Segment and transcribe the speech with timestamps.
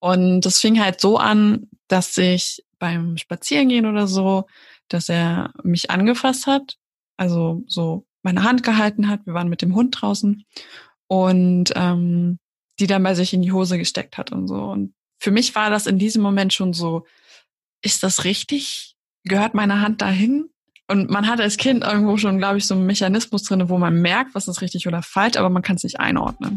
[0.00, 4.46] Und das fing halt so an, dass ich beim Spazierengehen oder so,
[4.88, 6.76] dass er mich angefasst hat,
[7.16, 9.26] also so meine Hand gehalten hat.
[9.26, 10.44] Wir waren mit dem Hund draußen
[11.08, 12.38] und ähm,
[12.78, 14.62] die dann bei sich in die Hose gesteckt hat und so.
[14.62, 17.04] Und für mich war das in diesem Moment schon so,
[17.82, 18.94] ist das richtig?
[19.24, 20.50] Gehört meine Hand dahin?
[20.86, 24.00] Und man hat als Kind irgendwo schon, glaube ich, so einen Mechanismus drin, wo man
[24.00, 26.56] merkt, was ist richtig oder falsch, aber man kann es nicht einordnen.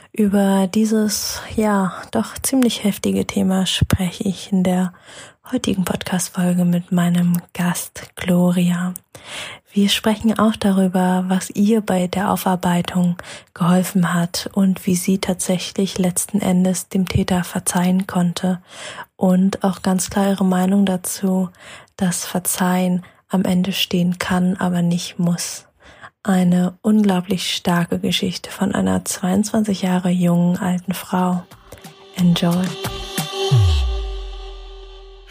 [0.13, 4.91] Über dieses, ja, doch ziemlich heftige Thema spreche ich in der
[5.49, 8.93] heutigen Podcast-Folge mit meinem Gast Gloria.
[9.71, 13.15] Wir sprechen auch darüber, was ihr bei der Aufarbeitung
[13.53, 18.61] geholfen hat und wie sie tatsächlich letzten Endes dem Täter verzeihen konnte
[19.15, 21.49] und auch ganz klar ihre Meinung dazu,
[21.95, 25.67] dass Verzeihen am Ende stehen kann, aber nicht muss
[26.23, 31.43] eine unglaublich starke Geschichte von einer 22 Jahre jungen alten Frau.
[32.15, 32.63] Enjoy.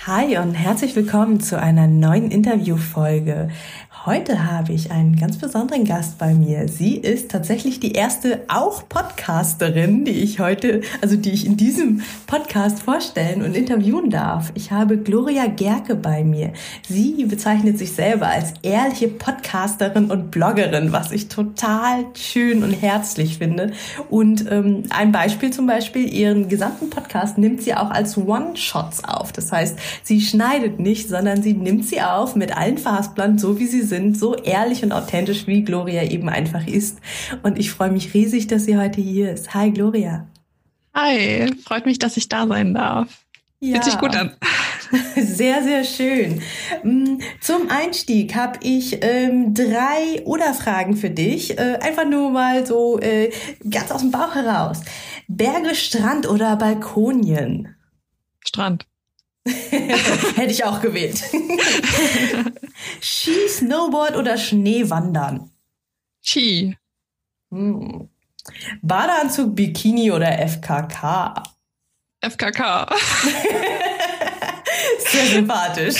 [0.06, 3.50] Hi und herzlich willkommen zu einer neuen Interviewfolge.
[4.06, 6.68] Heute habe ich einen ganz besonderen Gast bei mir.
[6.68, 12.00] Sie ist tatsächlich die erste auch Podcasterin, die ich heute, also die ich in diesem
[12.26, 14.52] Podcast vorstellen und interviewen darf.
[14.54, 16.54] Ich habe Gloria Gerke bei mir.
[16.88, 23.36] Sie bezeichnet sich selber als ehrliche Podcasterin und Bloggerin, was ich total schön und herzlich
[23.36, 23.72] finde.
[24.08, 29.30] Und ähm, ein Beispiel zum Beispiel, ihren gesamten Podcast nimmt sie auch als One-Shots auf.
[29.32, 33.66] Das heißt, sie schneidet nicht, sondern sie nimmt sie auf mit allen Fastplan, so wie
[33.66, 36.98] sie sind, so ehrlich und authentisch, wie Gloria eben einfach ist.
[37.42, 39.52] Und ich freue mich riesig, dass sie heute hier ist.
[39.52, 40.26] Hi, Gloria.
[40.94, 43.24] Hi, freut mich, dass ich da sein darf.
[43.60, 43.74] Ja.
[43.74, 44.32] Fühlt sich gut an.
[45.14, 46.42] Sehr, sehr schön.
[46.82, 51.56] Mm, zum Einstieg habe ich ähm, drei Oder-Fragen für dich.
[51.58, 53.30] Äh, einfach nur mal so äh,
[53.68, 54.80] ganz aus dem Bauch heraus.
[55.28, 57.76] Berge, Strand oder Balkonien?
[58.44, 58.86] Strand.
[59.44, 61.22] Hätte ich auch gewählt.
[63.00, 65.50] Ski, Snowboard oder Schneewandern?
[66.22, 66.76] Ski.
[67.50, 68.08] Hm.
[68.82, 71.42] Badeanzug, Bikini oder FKK?
[72.20, 72.94] FKK.
[74.98, 75.96] Sehr sympathisch.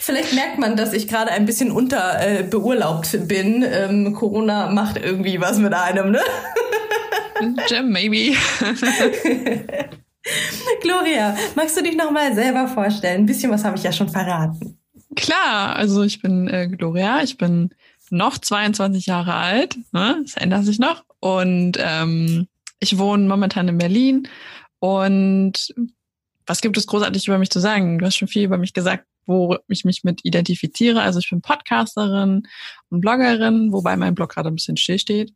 [0.00, 3.64] Vielleicht merkt man, dass ich gerade ein bisschen unter äh, beurlaubt bin.
[3.68, 6.20] Ähm, Corona macht irgendwie was mit einem, ne?
[7.68, 8.36] Jim, maybe.
[10.82, 13.22] Gloria, magst du dich nochmal selber vorstellen?
[13.22, 14.78] Ein bisschen was habe ich ja schon verraten.
[15.14, 17.70] Klar, also ich bin äh, Gloria, ich bin
[18.10, 20.18] noch 22 Jahre alt, ne?
[20.22, 21.04] das ändert sich noch.
[21.20, 22.46] Und ähm,
[22.80, 24.28] ich wohne momentan in Berlin.
[24.78, 25.74] Und
[26.46, 27.98] was gibt es großartig über mich zu sagen?
[27.98, 31.02] Du hast schon viel über mich gesagt, wo ich mich mit identifiziere.
[31.02, 32.46] Also ich bin Podcasterin
[32.90, 35.32] und Bloggerin, wobei mein Blog gerade ein bisschen still steht.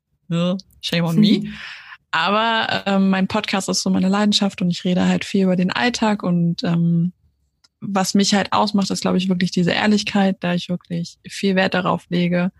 [0.81, 1.53] Shame on me.
[2.11, 5.71] Aber ähm, mein Podcast ist so meine Leidenschaft und ich rede halt viel über den
[5.71, 7.13] Alltag und ähm,
[7.81, 11.75] was mich halt ausmacht, ist, glaube ich, wirklich diese Ehrlichkeit, da ich wirklich viel Wert
[11.75, 12.53] darauf lege,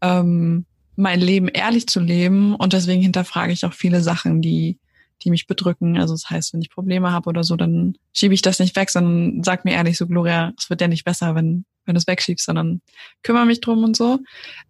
[0.00, 0.64] ähm,
[0.96, 4.78] mein Leben ehrlich zu leben und deswegen hinterfrage ich auch viele Sachen, die
[5.24, 5.98] die mich bedrücken.
[5.98, 8.90] Also das heißt, wenn ich Probleme habe oder so, dann schiebe ich das nicht weg,
[8.90, 12.06] sondern sag mir ehrlich so, Gloria, es wird ja nicht besser, wenn, wenn du es
[12.06, 12.82] wegschiebst, sondern
[13.22, 14.18] kümmere mich drum und so.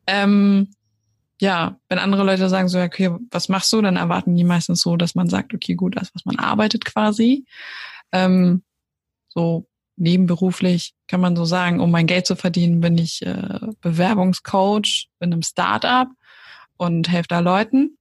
[0.07, 0.69] Ähm,
[1.43, 4.97] ja, wenn andere Leute sagen so, okay, was machst du, dann erwarten die meistens so,
[4.97, 7.47] dass man sagt, okay, gut, das, was man arbeitet quasi.
[8.13, 8.63] Ähm,
[9.27, 9.67] so
[9.97, 15.33] nebenberuflich kann man so sagen, um mein Geld zu verdienen, bin ich äh, Bewerbungscoach in
[15.33, 16.07] einem Startup
[16.77, 17.99] und helfe da Leuten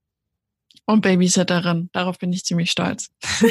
[0.85, 1.89] und Babysitterin.
[1.93, 3.09] Darauf bin ich ziemlich stolz.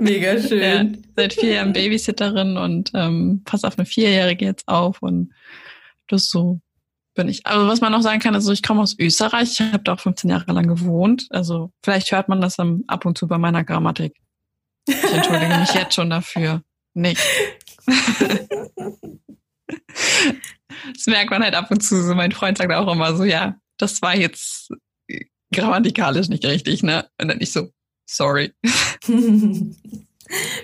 [0.00, 0.60] Mega schön.
[0.60, 0.84] Ja,
[1.14, 5.32] seit vier Jahren Babysitterin und ähm, pass auf eine Vierjährige jetzt auf und
[6.08, 6.60] das so
[7.14, 7.46] bin ich.
[7.46, 9.52] Also was man noch sagen kann, also ich komme aus Österreich.
[9.52, 11.26] Ich habe da auch 15 Jahre lang gewohnt.
[11.30, 14.14] Also vielleicht hört man das dann ab und zu bei meiner Grammatik.
[14.86, 16.62] Ich entschuldige mich jetzt schon dafür.
[16.94, 17.22] Nicht.
[20.94, 22.02] das merkt man halt ab und zu.
[22.02, 24.70] So mein Freund sagt auch immer so, ja, das war jetzt
[25.52, 27.08] grammatikalisch nicht richtig, ne?
[27.20, 27.70] Und dann ich so,
[28.06, 28.52] sorry.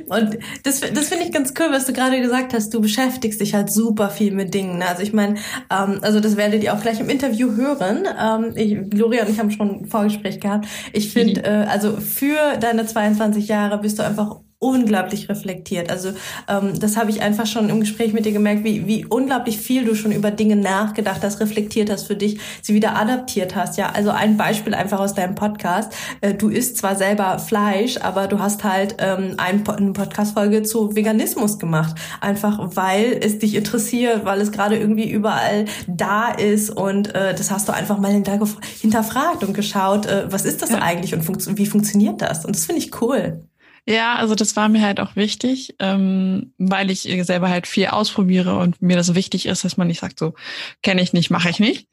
[0.07, 2.73] Und das, das finde ich ganz cool, was du gerade gesagt hast.
[2.75, 4.79] Du beschäftigst dich halt super viel mit Dingen.
[4.79, 4.89] Ne?
[4.89, 5.35] Also ich meine,
[5.71, 8.07] ähm, also das werdet ihr auch gleich im Interview hören.
[8.19, 10.67] Ähm, ich, Gloria und ich haben schon ein Vorgespräch gehabt.
[10.93, 11.47] Ich finde, mhm.
[11.47, 15.91] äh, also für deine 22 Jahre bist du einfach unglaublich reflektiert.
[15.91, 16.11] Also
[16.47, 19.87] ähm, das habe ich einfach schon im Gespräch mit dir gemerkt, wie, wie unglaublich viel
[19.87, 23.79] du schon über Dinge nachgedacht hast, reflektiert hast für dich, sie wieder adaptiert hast.
[23.79, 25.95] Ja, also ein Beispiel einfach aus deinem Podcast.
[26.21, 30.95] Äh, du isst zwar selber Fleisch, aber du hast halt ähm, ein, eine Podcast-Folge zu
[30.95, 31.97] Veganismus gemacht.
[32.21, 37.51] Einfach weil es dich interessiert, weil es gerade irgendwie überall da ist und äh, das
[37.51, 40.83] hast du einfach mal hinterfragt und geschaut, äh, was ist das ja.
[40.83, 42.45] eigentlich und funkt wie funktioniert das?
[42.45, 43.43] Und das finde ich cool.
[43.87, 48.59] Ja, also das war mir halt auch wichtig, ähm, weil ich selber halt viel ausprobiere
[48.59, 50.35] und mir das wichtig ist, dass man nicht sagt, so
[50.83, 51.89] kenne ich nicht, mache ich nicht.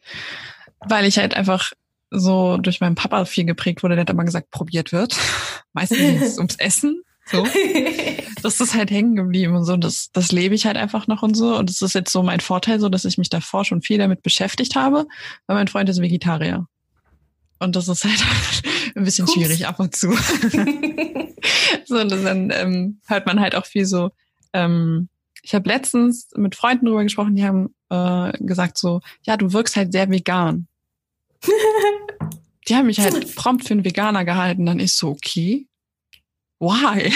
[0.88, 1.72] Weil ich halt einfach
[2.10, 5.18] so durch meinen Papa viel geprägt wurde, der hat immer gesagt, probiert wird.
[5.74, 7.04] Meistens ums Essen.
[7.26, 7.46] So.
[8.44, 9.78] Das ist halt hängen geblieben und so.
[9.78, 11.58] Das, das lebe ich halt einfach noch und so.
[11.58, 14.22] Und das ist jetzt so mein Vorteil, so dass ich mich davor schon viel damit
[14.22, 15.08] beschäftigt habe,
[15.48, 16.68] weil mein Freund ist Vegetarier.
[17.60, 18.24] Und das ist halt
[18.96, 19.34] ein bisschen Ups.
[19.34, 20.12] schwierig ab und zu.
[21.86, 24.12] so, und dann ähm, hört man halt auch viel so.
[24.54, 25.10] Ähm,
[25.42, 29.76] ich habe letztens mit Freunden drüber gesprochen, die haben äh, gesagt so, ja, du wirkst
[29.76, 30.68] halt sehr vegan.
[32.68, 34.66] die haben mich halt prompt für einen Veganer gehalten.
[34.66, 35.68] Dann ist so, okay,
[36.60, 37.14] why?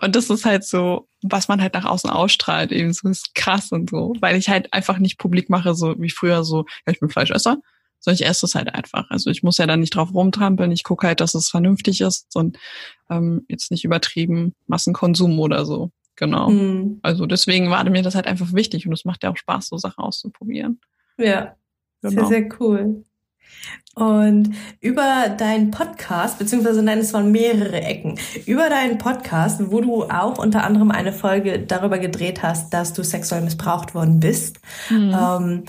[0.00, 3.72] Und das ist halt so, was man halt nach außen ausstrahlt, eben so ist krass
[3.72, 7.00] und so, weil ich halt einfach nicht publik mache, so wie früher so, ja, ich
[7.00, 7.58] bin Fleischesser,
[8.00, 9.10] sondern ich esse es halt einfach.
[9.10, 12.34] Also ich muss ja dann nicht drauf rumtrampeln, ich gucke halt, dass es vernünftig ist
[12.36, 12.58] und
[13.10, 15.90] ähm, jetzt nicht übertrieben Massenkonsum oder so.
[16.16, 16.50] Genau.
[16.50, 16.98] Mhm.
[17.02, 19.76] Also deswegen war mir das halt einfach wichtig und es macht ja auch Spaß, so
[19.76, 20.80] Sachen auszuprobieren.
[21.16, 21.54] Ja,
[22.02, 22.28] genau.
[22.28, 23.04] sehr, sehr cool.
[23.94, 30.04] Und über deinen Podcast, beziehungsweise nein, es waren mehrere Ecken, über deinen Podcast, wo du
[30.04, 34.60] auch unter anderem eine Folge darüber gedreht hast, dass du sexuell missbraucht worden bist,
[34.90, 35.16] mhm.
[35.18, 35.64] ähm,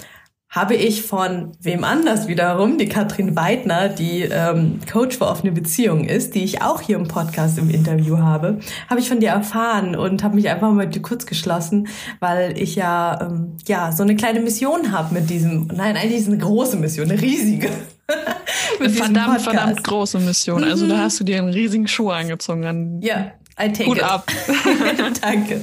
[0.49, 6.05] habe ich von wem anders wiederum, die Katrin Weidner, die ähm, Coach für offene Beziehungen
[6.05, 8.57] ist, die ich auch hier im Podcast im Interview habe,
[8.89, 11.87] habe ich von dir erfahren und habe mich einfach mal mit dir kurz geschlossen,
[12.19, 16.27] weil ich ja ähm, ja so eine kleine Mission habe mit diesem, nein, eigentlich ist
[16.27, 17.69] eine große Mission, eine riesige.
[18.79, 20.63] eine verdammt, verdammt große Mission.
[20.63, 21.01] Also da mhm.
[21.01, 23.01] hast du dir einen riesigen Schuh angezogen.
[23.03, 24.03] ja, I take Gut it.
[24.03, 24.31] ab.
[25.21, 25.61] Danke.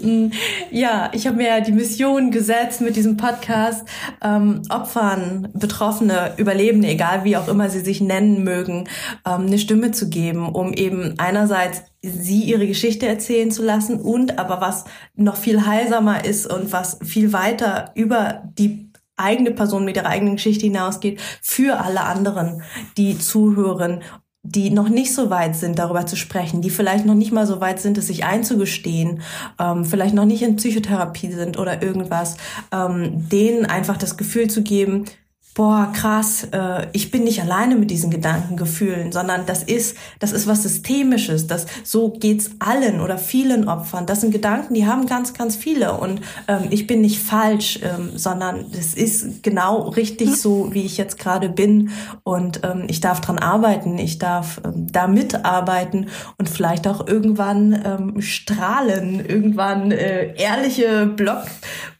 [0.00, 0.30] Mm,
[0.70, 3.86] ja, ich habe mir die Mission gesetzt mit diesem Podcast,
[4.22, 8.88] ähm, Opfern, Betroffene, Überlebende, egal wie auch immer sie sich nennen mögen,
[9.26, 14.38] ähm, eine Stimme zu geben, um eben einerseits sie ihre Geschichte erzählen zu lassen und
[14.38, 14.84] aber was
[15.14, 20.36] noch viel heilsamer ist und was viel weiter über die eigene Person mit ihrer eigenen
[20.36, 22.62] Geschichte hinausgeht, für alle anderen,
[22.96, 24.02] die zuhören
[24.46, 27.60] die noch nicht so weit sind, darüber zu sprechen, die vielleicht noch nicht mal so
[27.60, 29.22] weit sind, es sich einzugestehen,
[29.58, 32.36] ähm, vielleicht noch nicht in Psychotherapie sind oder irgendwas,
[32.70, 35.06] ähm, denen einfach das Gefühl zu geben,
[35.54, 40.48] boah, krass, äh, ich bin nicht alleine mit diesen Gedankengefühlen, sondern das ist, das ist
[40.48, 41.46] was Systemisches.
[41.46, 44.04] Das, so geht's allen oder vielen Opfern.
[44.04, 45.92] Das sind Gedanken, die haben ganz, ganz viele.
[45.92, 50.96] Und ähm, ich bin nicht falsch, ähm, sondern es ist genau richtig so, wie ich
[50.96, 51.90] jetzt gerade bin.
[52.24, 57.80] Und ähm, ich darf dran arbeiten, ich darf ähm, da mitarbeiten und vielleicht auch irgendwann
[57.84, 61.44] ähm, strahlen, irgendwann äh, ehrliche Blog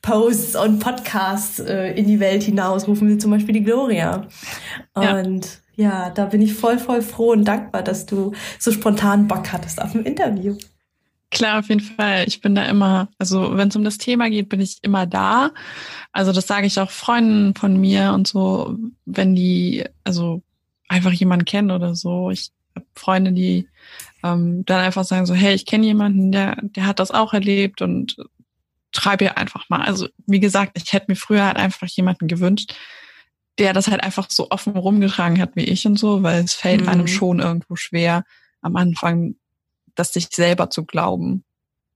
[0.04, 4.26] Posts und Podcasts äh, in die Welt hinausrufen, wie zum Beispiel die Gloria.
[4.92, 5.88] Und ja.
[5.88, 9.80] ja, da bin ich voll, voll froh und dankbar, dass du so spontan Bock hattest
[9.80, 10.58] auf ein Interview.
[11.30, 12.24] Klar, auf jeden Fall.
[12.26, 15.52] Ich bin da immer, also wenn es um das Thema geht, bin ich immer da.
[16.12, 20.42] Also das sage ich auch Freunden von mir und so, wenn die, also
[20.86, 22.30] einfach jemanden kennen oder so.
[22.30, 23.66] Ich habe Freunde, die
[24.22, 27.80] ähm, dann einfach sagen so, hey, ich kenne jemanden, der, der hat das auch erlebt
[27.80, 28.16] und
[28.94, 29.82] schreibe ihr einfach mal.
[29.82, 32.74] Also wie gesagt, ich hätte mir früher halt einfach jemanden gewünscht,
[33.58, 36.82] der das halt einfach so offen rumgetragen hat wie ich und so, weil es fällt
[36.82, 36.88] mhm.
[36.88, 38.24] einem schon irgendwo schwer,
[38.62, 39.36] am Anfang
[39.94, 41.44] das sich selber zu glauben.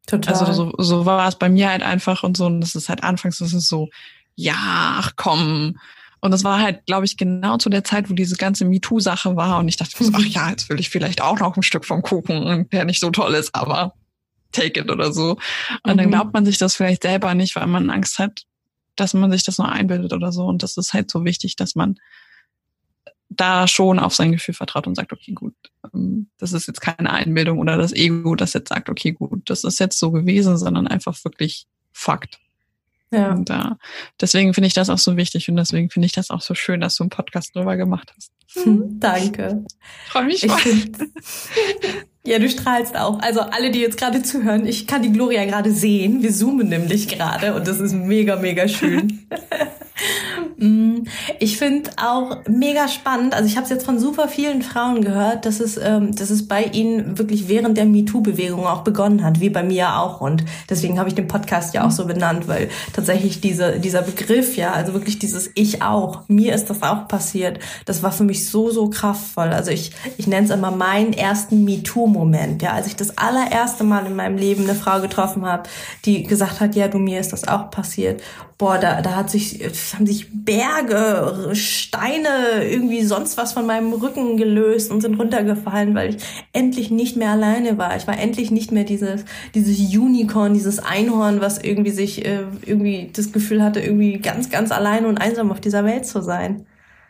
[0.07, 0.35] Total.
[0.35, 2.47] Also so, so war es bei mir halt einfach und so.
[2.47, 3.89] Und das ist halt anfangs, das ist so,
[4.37, 5.77] ja, ach komm.
[6.21, 9.59] Und das war halt, glaube ich, genau zu der Zeit, wo diese ganze MeToo-Sache war.
[9.59, 12.03] Und ich dachte so, ach ja, jetzt will ich vielleicht auch noch ein Stück vom
[12.03, 13.95] Kuchen, der nicht so toll ist, aber
[14.53, 15.39] take it oder so.
[15.83, 15.99] Und mhm.
[15.99, 18.43] dann glaubt man sich das vielleicht selber nicht, weil man Angst hat,
[18.97, 20.45] dass man sich das nur einbildet oder so.
[20.47, 21.99] Und das ist halt so wichtig, dass man
[23.31, 25.55] da schon auf sein Gefühl vertraut und sagt, okay, gut,
[25.95, 29.65] ähm, das ist jetzt keine Einbildung oder das Ego, das jetzt sagt, okay, gut, das
[29.65, 32.39] ist jetzt so gewesen, sondern einfach wirklich Fakt.
[33.11, 33.33] Ja.
[33.33, 33.71] Und äh,
[34.21, 36.81] deswegen finde ich das auch so wichtig und deswegen finde ich das auch so schön,
[36.81, 38.33] dass du einen Podcast drüber gemacht hast.
[38.65, 39.65] Danke.
[40.09, 40.73] Freue mich voll.
[42.29, 43.21] ja, du strahlst auch.
[43.21, 46.23] Also alle, die jetzt gerade zuhören, ich kann die Gloria gerade sehen.
[46.23, 49.27] Wir zoomen nämlich gerade und das ist mega, mega schön.
[50.61, 51.05] Mm,
[51.39, 53.35] ich finde auch mega spannend.
[53.35, 56.49] Also ich habe es jetzt von super vielen Frauen gehört, dass es, ähm, dass es
[56.49, 60.21] bei ihnen wirklich während der MeToo-Bewegung auch begonnen hat, wie bei mir auch.
[60.21, 64.57] Und deswegen habe ich den Podcast ja auch so benannt, weil tatsächlich diese, dieser Begriff,
[64.57, 68.49] ja, also wirklich dieses Ich auch, mir ist das auch passiert, das war für mich
[68.49, 69.49] so, so kraftvoll.
[69.49, 72.18] Also ich, ich nenne es immer meinen ersten MeToo-Moment,
[72.61, 75.65] ja, als ich das allererste Mal in meinem Leben eine Frau getroffen habe,
[76.05, 78.23] die gesagt hat, ja, du, mir ist das auch passiert
[78.59, 79.61] boah, da, da hat sich,
[79.95, 86.17] haben sich Berge, Steine, irgendwie sonst was von meinem Rücken gelöst und sind runtergefallen, weil
[86.17, 86.23] ich
[86.53, 87.97] endlich nicht mehr alleine war.
[87.97, 93.11] Ich war endlich nicht mehr dieses, dieses Unicorn, dieses Einhorn, was irgendwie sich, äh, irgendwie
[93.13, 96.67] das Gefühl hatte, irgendwie ganz, ganz alleine und einsam auf dieser Welt zu sein.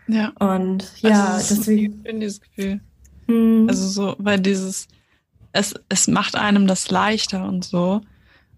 [0.07, 0.33] Ja.
[0.39, 2.03] Und ja, also deswegen.
[2.05, 2.81] Ich dieses Gefühl.
[3.27, 3.67] Hm.
[3.69, 4.87] Also so, weil dieses,
[5.59, 8.01] es, es macht einem das leichter und so.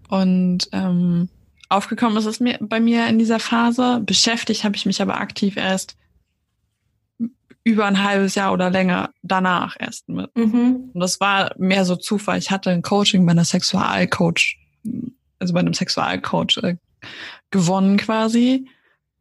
[0.09, 1.29] Und ähm,
[1.69, 4.01] aufgekommen ist es mir bei mir in dieser Phase.
[4.05, 5.97] Beschäftigt habe ich mich aber aktiv erst
[7.63, 10.35] über ein halbes Jahr oder länger danach erst mit.
[10.37, 10.91] Mhm.
[10.93, 12.39] Und das war mehr so Zufall.
[12.39, 14.59] Ich hatte ein Coaching bei einer Sexualcoach,
[15.39, 16.77] also bei einem Sexualcoach äh,
[17.51, 18.69] gewonnen quasi.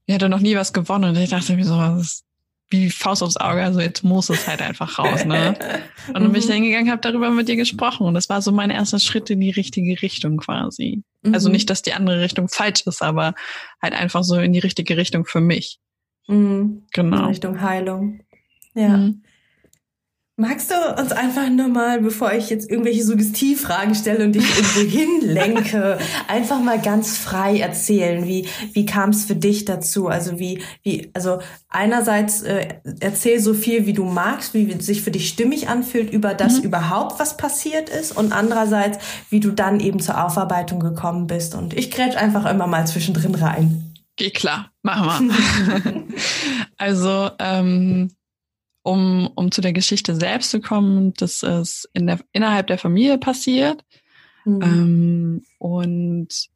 [0.05, 1.15] Ich hatte noch nie was gewonnen.
[1.15, 2.25] Und ich dachte mir so, das ist
[2.69, 5.57] wie Faust aufs Auge, also jetzt muss es halt einfach raus, ne?
[6.07, 6.53] Und dann bin ich mhm.
[6.53, 9.51] hingegangen, habe darüber mit dir gesprochen und das war so mein erster Schritt in die
[9.51, 11.03] richtige Richtung quasi.
[11.23, 11.35] Also mhm.
[11.35, 13.33] Also nicht, dass die andere Richtung falsch ist, aber
[13.81, 15.79] halt einfach so in die richtige Richtung für mich.
[16.27, 16.85] Mhm.
[16.93, 17.17] Genau.
[17.17, 18.21] In Richtung Heilung.
[18.73, 18.97] Ja.
[18.97, 19.23] Mhm.
[20.39, 24.79] Magst du uns einfach nur mal, bevor ich jetzt irgendwelche Suggestivfragen stelle und dich irgendwo
[24.97, 25.97] hinlenke,
[26.29, 30.07] einfach mal ganz frei erzählen, wie wie kam es für dich dazu?
[30.07, 35.01] Also wie wie also einerseits äh, erzähl so viel wie du magst, wie es sich
[35.01, 36.67] für dich stimmig anfühlt über das mhm.
[36.67, 38.97] überhaupt was passiert ist und andererseits
[39.29, 43.35] wie du dann eben zur Aufarbeitung gekommen bist und ich grätsch einfach immer mal zwischendrin
[43.35, 43.93] rein.
[44.15, 46.03] Geh klar, machen wir.
[46.77, 48.11] also ähm
[48.89, 53.19] um, um zu der Geschichte selbst zu kommen, das ist in der, innerhalb der Familie
[53.19, 53.85] passiert.
[54.45, 54.61] Mhm.
[54.63, 56.49] Ähm, und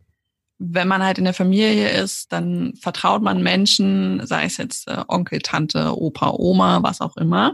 [0.58, 5.04] wenn man halt in der Familie ist, dann vertraut man Menschen, sei es jetzt äh,
[5.08, 7.54] Onkel, Tante, Opa, Oma, was auch immer.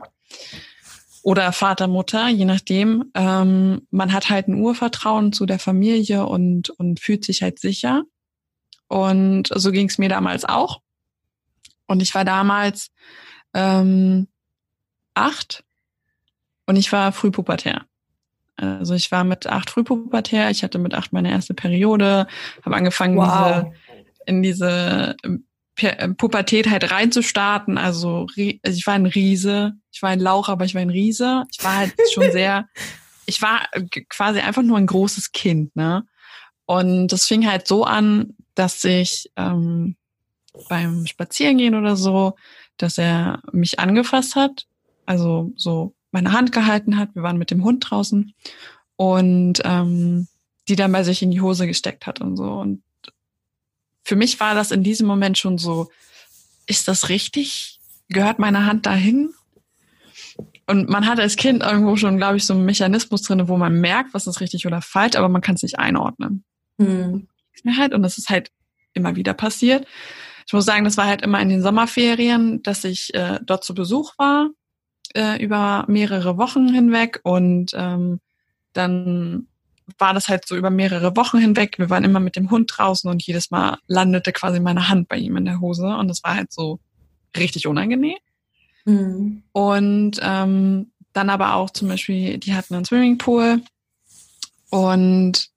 [1.23, 3.11] Oder Vater, Mutter, je nachdem.
[3.15, 8.03] Ähm, man hat halt ein Urvertrauen zu der Familie und, und fühlt sich halt sicher.
[8.87, 10.79] Und so ging es mir damals auch.
[11.85, 12.91] Und ich war damals
[13.53, 14.28] ähm,
[15.19, 15.63] acht
[16.65, 17.85] und ich war frühpubertär.
[18.57, 22.27] Also ich war mit acht frühpubertär, ich hatte mit acht meine erste Periode,
[22.63, 23.25] habe angefangen, wow.
[23.25, 23.73] diese,
[24.25, 27.77] in diese äh, Pubertät halt reinzustarten.
[27.77, 31.45] Also, also ich war ein Riese, ich war ein Lauch, aber ich war ein Riese.
[31.51, 32.67] Ich war halt schon sehr,
[33.25, 33.61] ich war
[34.09, 36.05] quasi einfach nur ein großes Kind, ne?
[36.65, 39.95] Und das fing halt so an, dass ich ähm,
[40.67, 42.35] beim Spazierengehen oder so,
[42.77, 44.67] dass er mich angefasst hat
[45.09, 47.15] also so meine Hand gehalten hat.
[47.15, 48.31] Wir waren mit dem Hund draußen
[48.95, 50.27] und ähm,
[50.67, 52.43] die dann bei sich in die Hose gesteckt hat und so.
[52.43, 52.83] Und
[54.03, 55.89] für mich war das in diesem Moment schon so,
[56.67, 57.79] ist das richtig?
[58.09, 59.33] Gehört meine Hand dahin?
[60.67, 63.81] Und man hat als Kind irgendwo schon, glaube ich, so einen Mechanismus drin, wo man
[63.81, 66.43] merkt, was ist richtig oder falsch, aber man kann es nicht einordnen.
[66.77, 67.27] Hm.
[67.77, 68.51] Halt, und das ist halt
[68.93, 69.87] immer wieder passiert.
[70.45, 73.73] Ich muss sagen, das war halt immer in den Sommerferien, dass ich äh, dort zu
[73.73, 74.49] Besuch war
[75.15, 78.19] äh, über mehrere Wochen hinweg und ähm,
[78.73, 79.47] dann
[79.97, 81.79] war das halt so über mehrere Wochen hinweg.
[81.79, 85.17] Wir waren immer mit dem Hund draußen und jedes Mal landete quasi meine Hand bei
[85.17, 86.79] ihm in der Hose und das war halt so
[87.35, 88.17] richtig unangenehm.
[88.85, 89.43] Mhm.
[89.51, 93.61] Und ähm, dann aber auch zum Beispiel, die hatten einen Swimmingpool
[94.69, 95.49] und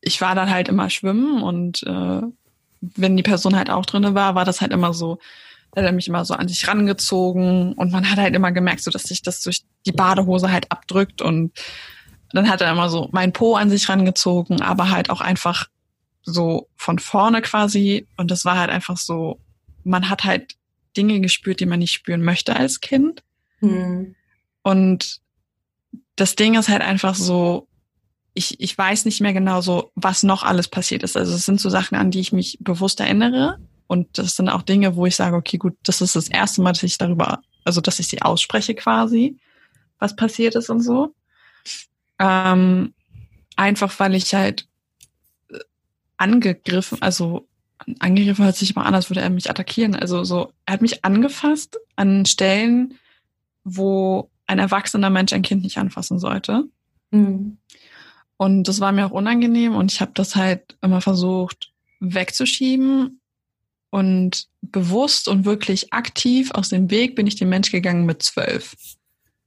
[0.00, 2.22] ich war dann halt immer schwimmen und äh,
[2.80, 5.18] wenn die Person halt auch drinne war, war das halt immer so,
[5.74, 8.90] hat er mich immer so an sich rangezogen und man hat halt immer gemerkt, so
[8.90, 11.52] dass sich das durch die Badehose halt abdrückt und
[12.32, 15.68] dann hat er immer so mein Po an sich rangezogen, aber halt auch einfach
[16.22, 19.40] so von vorne quasi und das war halt einfach so,
[19.84, 20.54] man hat halt
[20.96, 23.22] Dinge gespürt, die man nicht spüren möchte als Kind.
[23.60, 24.14] Mhm.
[24.62, 25.20] Und
[26.16, 27.66] das Ding ist halt einfach so,
[28.34, 31.16] ich, ich weiß nicht mehr genau so, was noch alles passiert ist.
[31.16, 33.58] Also es sind so Sachen, an die ich mich bewusst erinnere,
[33.92, 36.72] und das sind auch Dinge, wo ich sage, okay, gut, das ist das erste Mal,
[36.72, 39.36] dass ich darüber, also dass ich sie ausspreche quasi,
[39.98, 41.14] was passiert ist und so.
[42.18, 42.94] Ähm,
[43.54, 44.66] einfach weil ich halt
[45.50, 45.58] äh,
[46.16, 47.46] angegriffen, also
[47.98, 49.94] angegriffen hört sich immer an, als würde er mich attackieren.
[49.94, 52.94] Also so, er hat mich angefasst an Stellen,
[53.62, 56.64] wo ein erwachsener Mensch ein Kind nicht anfassen sollte.
[57.10, 57.58] Mhm.
[58.38, 63.18] Und das war mir auch unangenehm und ich habe das halt immer versucht wegzuschieben
[63.92, 68.74] Und bewusst und wirklich aktiv aus dem Weg bin ich den Mensch gegangen mit zwölf.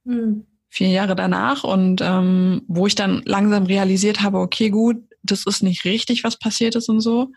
[0.04, 0.46] Mhm.
[0.68, 5.64] Vier Jahre danach und ähm, wo ich dann langsam realisiert habe, okay, gut, das ist
[5.64, 7.32] nicht richtig, was passiert ist und so.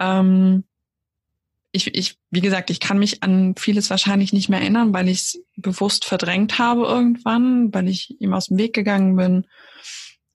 [0.00, 0.64] Ähm,
[1.70, 5.20] ich, ich, wie gesagt, ich kann mich an vieles wahrscheinlich nicht mehr erinnern, weil ich
[5.20, 9.46] es bewusst verdrängt habe irgendwann, weil ich ihm aus dem Weg gegangen bin.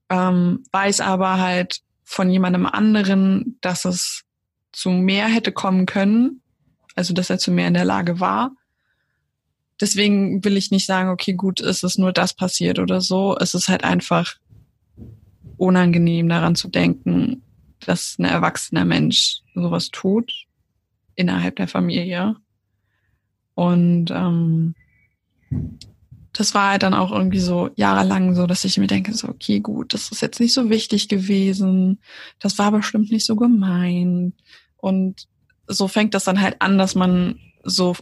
[0.10, 4.24] Ähm, weiß aber halt von jemandem anderen, dass es
[4.78, 6.42] zu mehr hätte kommen können,
[6.94, 8.52] also dass er zu mehr in der Lage war.
[9.82, 13.36] Deswegen will ich nicht sagen, okay, gut, ist es nur das passiert oder so.
[13.40, 14.36] Es ist halt einfach
[15.58, 17.42] unangenehm daran zu denken,
[17.80, 20.46] dass ein erwachsener Mensch sowas tut
[21.16, 22.36] innerhalb der Familie.
[23.56, 24.76] Und ähm,
[26.34, 29.60] das war halt dann auch irgendwie so jahrelang so, dass ich mir denke, so, okay,
[29.60, 32.00] gut, das ist jetzt nicht so wichtig gewesen.
[32.38, 34.34] Das war bestimmt nicht so gemein.
[34.78, 35.28] Und
[35.68, 37.96] so fängt das dann halt an, dass man so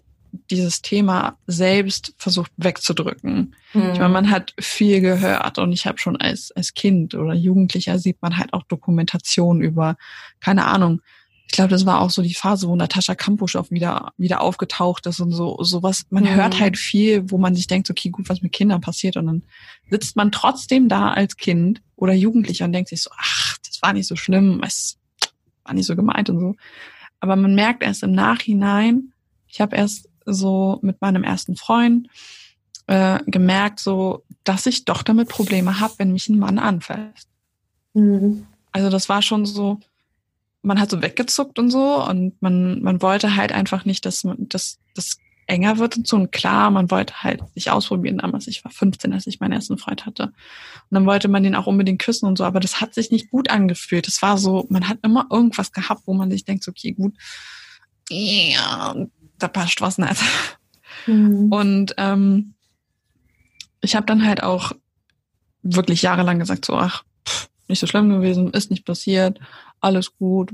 [0.51, 3.55] dieses Thema selbst versucht wegzudrücken.
[3.74, 3.91] Mhm.
[3.94, 8.00] Ich meine, man hat viel gehört und ich habe schon als, als Kind oder Jugendlicher
[8.00, 9.96] sieht man halt auch Dokumentation über,
[10.41, 11.01] keine Ahnung,
[11.48, 15.05] ich glaube, das war auch so die Phase, wo Natascha Kampusch auch wieder, wieder aufgetaucht
[15.05, 16.05] ist und so, sowas.
[16.10, 16.36] Man mhm.
[16.36, 19.15] hört halt viel, wo man sich denkt, okay, gut, was mit Kindern passiert.
[19.15, 19.44] Und dann
[19.89, 23.94] sitzt man trotzdem da als Kind oder Jugendlicher und denkt sich so, ach, das war
[23.94, 24.98] nicht so schlimm, es
[25.66, 26.56] war nicht so gemeint und so.
[27.20, 29.12] Aber man merkt erst im Nachhinein,
[29.48, 32.08] ich habe erst so mit meinem ersten Freund
[32.88, 37.28] äh, gemerkt, so, dass ich doch damit Probleme habe, wenn mich ein Mann anfasst.
[37.94, 38.46] Mhm.
[38.72, 39.80] Also das war schon so,
[40.62, 44.50] man hat so weggezuckt und so und man, man wollte halt einfach nicht, dass man,
[44.50, 46.16] dass das enger wird und so.
[46.16, 48.48] Und klar, man wollte halt sich ausprobieren damals.
[48.48, 50.24] Ich war 15, als ich meinen ersten Freund hatte.
[50.25, 50.34] Und
[50.92, 53.50] dann wollte man den auch unbedingt küssen und so, aber das hat sich nicht gut
[53.50, 54.08] angefühlt.
[54.08, 57.14] Es war so, man hat immer irgendwas gehabt, wo man sich denkt, okay, gut,
[58.10, 58.96] ja,
[59.38, 60.22] da passt was nicht.
[61.08, 61.52] Mhm.
[61.52, 62.54] Und ähm,
[63.82, 64.72] ich habe dann halt auch
[65.62, 69.40] wirklich jahrelang gesagt, so, ach, pff, nicht so schlimm gewesen, ist nicht passiert
[69.86, 70.51] alles gut.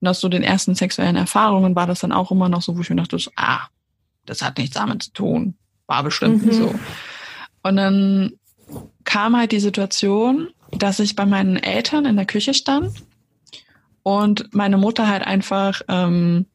[0.00, 2.82] Und aus so den ersten sexuellen Erfahrungen war das dann auch immer noch so, wo
[2.82, 3.66] ich mir dachte, so, ah,
[4.28, 5.54] das hat nichts damit zu tun.
[5.86, 6.52] War bestimmt mhm.
[6.52, 6.74] so.
[7.62, 8.32] Und dann
[9.04, 12.92] kam halt die Situation, dass ich bei meinen Eltern in der Küche stand
[14.02, 16.46] und meine Mutter halt einfach ähm,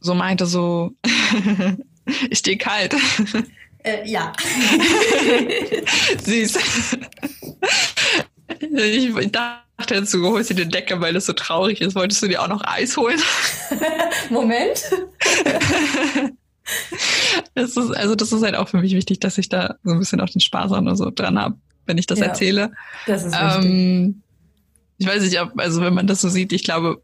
[0.00, 0.92] so meinte so,
[2.30, 2.94] ich stehe kalt.
[3.84, 4.32] Äh, ja.
[6.24, 6.58] Süß.
[8.60, 11.94] Ich, dachte jetzt, du holst dir eine Decke, weil es so traurig ist.
[11.94, 13.18] Wolltest du dir auch noch Eis holen?
[14.30, 14.82] Moment.
[17.54, 19.98] das ist, also das ist halt auch für mich wichtig, dass ich da so ein
[19.98, 22.72] bisschen auch den Spaß auch nur so dran habe, wenn ich das ja, erzähle.
[23.06, 24.22] Das ist ähm,
[24.98, 27.02] Ich weiß nicht, ob, also wenn man das so sieht, ich glaube,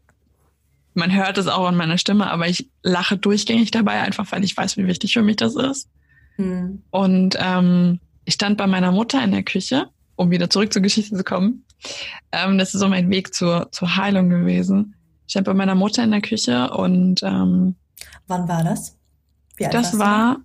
[0.93, 4.55] man hört es auch an meiner Stimme, aber ich lache durchgängig dabei, einfach weil ich
[4.55, 5.89] weiß, wie wichtig für mich das ist.
[6.35, 6.83] Hm.
[6.91, 11.15] Und ähm, ich stand bei meiner Mutter in der Küche um wieder zurück zur Geschichte
[11.15, 11.64] zu kommen,
[12.31, 14.95] ähm, das ist so mein Weg zur, zur Heilung gewesen.
[15.27, 17.75] Ich habe bei meiner Mutter in der Küche und ähm,
[18.27, 18.97] wann war das?
[19.57, 20.37] Das war,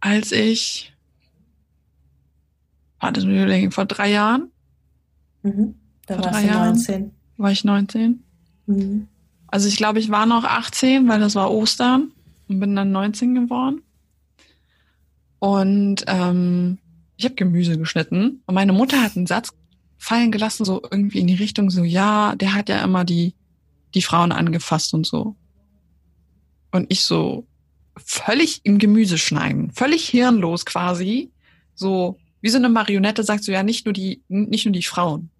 [0.00, 0.92] als ich
[3.00, 4.50] war das mir überlegen, vor drei Jahren.
[5.42, 5.74] Mhm.
[6.06, 6.94] Da vor warst drei du 19.
[6.94, 8.24] Jahren war ich 19.
[8.66, 9.08] Mhm.
[9.48, 12.12] Also ich glaube, ich war noch 18, weil das war Ostern
[12.48, 13.82] und bin dann 19 geworden.
[15.38, 16.78] Und ähm,
[17.16, 19.50] ich habe Gemüse geschnitten und meine Mutter hat einen Satz
[20.06, 23.34] fallen gelassen, so irgendwie in die Richtung, so, ja, der hat ja immer die,
[23.94, 25.34] die Frauen angefasst und so.
[26.70, 27.46] Und ich so
[27.96, 31.30] völlig im Gemüse schneiden, völlig hirnlos quasi,
[31.74, 35.30] so wie so eine Marionette sagst du ja nicht nur die, nicht nur die Frauen.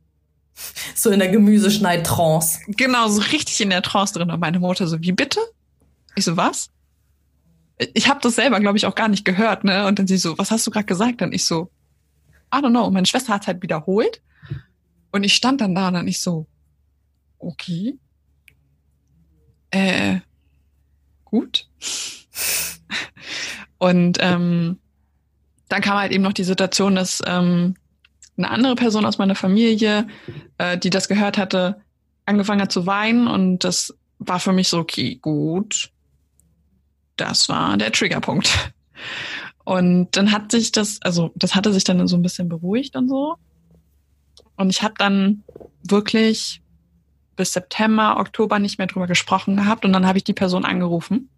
[0.95, 2.61] So in der Gemüseschneid-Trance.
[2.69, 4.31] Genau, so richtig in der Trance drin.
[4.31, 5.39] Und meine Mutter so, wie bitte?
[6.17, 6.71] Ich so, was?
[7.79, 9.87] ich habe das selber, glaube ich, auch gar nicht gehört, ne?
[9.87, 11.23] Und dann sie so, was hast du gerade gesagt?
[11.23, 11.71] Und ich so,
[12.57, 12.85] I don't know.
[12.85, 14.23] Und meine Schwester hat halt wiederholt.
[15.13, 16.47] Und ich stand dann da und dann ich so,
[17.39, 17.99] okay.
[19.71, 20.21] Äh,
[21.25, 21.69] gut.
[23.79, 24.79] und ähm,
[25.69, 27.77] dann kam halt eben noch die Situation, dass ähm,
[28.37, 30.07] eine andere Person aus meiner Familie,
[30.59, 31.81] äh, die das gehört hatte,
[32.27, 35.91] angefangen hat zu weinen und das war für mich so, okay, gut,
[37.17, 38.73] das war der Triggerpunkt.
[39.67, 43.09] Und dann hat sich das, also das hatte sich dann so ein bisschen beruhigt und
[43.09, 43.35] so.
[44.57, 45.43] Und ich habe dann
[45.83, 46.63] wirklich
[47.35, 51.31] bis September, Oktober nicht mehr drüber gesprochen gehabt und dann habe ich die Person angerufen.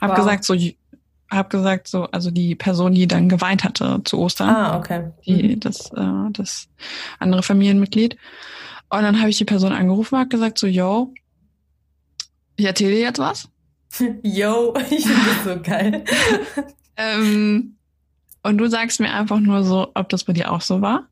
[0.00, 0.16] Hab wow.
[0.16, 0.56] gesagt so
[1.30, 4.48] hab gesagt so also die Person, die dann geweint hatte zu Ostern.
[4.48, 5.10] Ah, okay.
[5.26, 5.60] Die mhm.
[5.60, 6.68] das äh, das
[7.18, 8.16] andere Familienmitglied.
[8.88, 11.12] Und dann habe ich die Person angerufen, hab gesagt so yo,
[12.56, 13.50] Ich erzähle dir jetzt was.
[14.22, 16.04] Yo, ich finde das so geil.
[17.00, 17.76] ähm,
[18.42, 21.08] und du sagst mir einfach nur so, ob das bei dir auch so war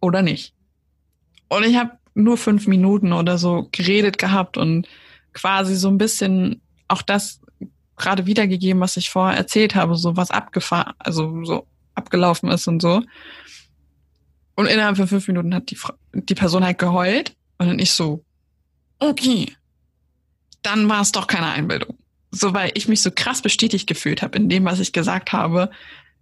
[0.00, 0.54] oder nicht.
[1.48, 4.86] Und ich habe nur fünf Minuten oder so geredet gehabt und
[5.32, 7.40] quasi so ein bisschen auch das
[7.96, 12.80] gerade wiedergegeben, was ich vorher erzählt habe, so was abgefahren, also so abgelaufen ist und
[12.80, 13.02] so.
[14.56, 15.78] Und innerhalb von fünf Minuten hat die,
[16.12, 18.24] die Person halt geheult und dann ich so,
[19.00, 19.52] okay,
[20.62, 21.98] dann war es doch keine Einbildung.
[22.34, 25.70] So, weil ich mich so krass bestätigt gefühlt habe in dem, was ich gesagt habe.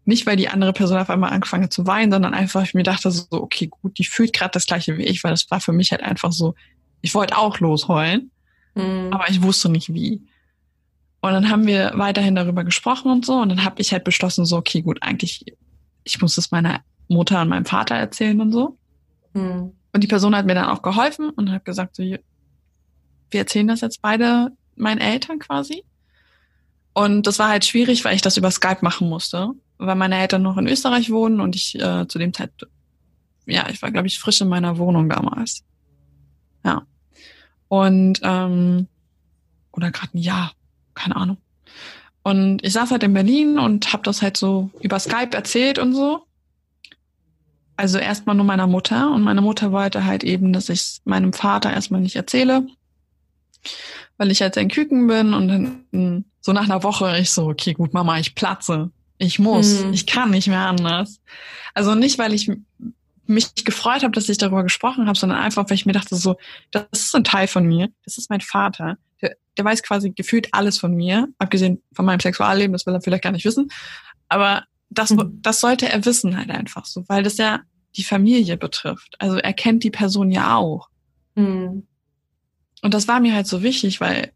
[0.04, 2.82] Nicht, weil die andere Person auf einmal angefangen hat zu weinen, sondern einfach, ich mir
[2.82, 5.72] dachte so, okay, gut, die fühlt gerade das gleiche wie ich, weil das war für
[5.72, 6.54] mich halt einfach so,
[7.00, 8.30] ich wollte auch losheulen,
[8.74, 9.08] mhm.
[9.12, 10.22] aber ich wusste nicht wie.
[11.20, 13.34] Und dann haben wir weiterhin darüber gesprochen und so.
[13.34, 15.44] Und dann habe ich halt beschlossen, so, okay, gut, eigentlich,
[16.02, 18.76] ich muss es meiner Mutter und meinem Vater erzählen und so.
[19.32, 19.72] Mhm.
[19.92, 22.18] Und die Person hat mir dann auch geholfen und hat gesagt, so, wir
[23.30, 25.84] erzählen das jetzt beide meinen Eltern quasi.
[26.94, 30.42] Und das war halt schwierig, weil ich das über Skype machen musste, weil meine Eltern
[30.42, 32.50] noch in Österreich wohnen und ich äh, zu dem Zeit,
[33.46, 35.64] ja, ich war, glaube ich, frisch in meiner Wohnung damals.
[36.64, 36.82] Ja.
[37.68, 38.88] Und, ähm,
[39.72, 40.52] oder gerade ein Jahr,
[40.94, 41.38] keine Ahnung.
[42.22, 45.94] Und ich saß halt in Berlin und habe das halt so über Skype erzählt und
[45.94, 46.24] so.
[47.76, 51.72] Also erstmal nur meiner Mutter und meine Mutter wollte halt eben, dass ich meinem Vater
[51.72, 52.66] erstmal nicht erzähle,
[54.22, 57.72] weil ich halt sein Küken bin und dann so nach einer Woche ich so, okay,
[57.72, 58.92] gut, Mama, ich platze.
[59.18, 59.92] Ich muss, mhm.
[59.92, 61.20] ich kann nicht mehr anders.
[61.74, 62.48] Also nicht, weil ich
[63.26, 66.36] mich gefreut habe, dass ich darüber gesprochen habe, sondern einfach, weil ich mir dachte so,
[66.70, 70.46] das ist ein Teil von mir, das ist mein Vater, der, der weiß quasi gefühlt
[70.52, 73.72] alles von mir, abgesehen von meinem Sexualleben, das will er vielleicht gar nicht wissen,
[74.28, 75.40] aber das, mhm.
[75.42, 77.62] das sollte er wissen halt einfach so, weil das ja
[77.96, 79.16] die Familie betrifft.
[79.18, 80.90] Also er kennt die Person ja auch.
[81.34, 81.88] Mhm.
[82.82, 84.32] Und das war mir halt so wichtig, weil,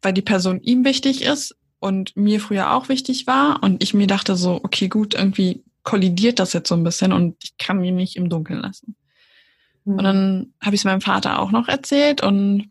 [0.00, 3.62] weil die Person ihm wichtig ist und mir früher auch wichtig war.
[3.62, 7.36] Und ich mir dachte so, okay, gut, irgendwie kollidiert das jetzt so ein bisschen und
[7.42, 8.94] ich kann mich nicht im Dunkeln lassen.
[9.84, 9.94] Mhm.
[9.94, 12.70] Und dann habe ich es meinem Vater auch noch erzählt und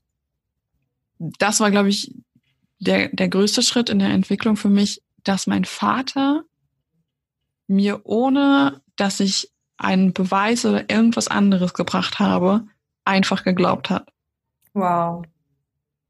[1.18, 2.14] das war, glaube ich,
[2.80, 6.44] der, der größte Schritt in der Entwicklung für mich, dass mein Vater
[7.68, 12.68] mir ohne, dass ich einen Beweis oder irgendwas anderes gebracht habe,
[13.04, 14.10] einfach geglaubt hat.
[14.74, 15.26] Wow.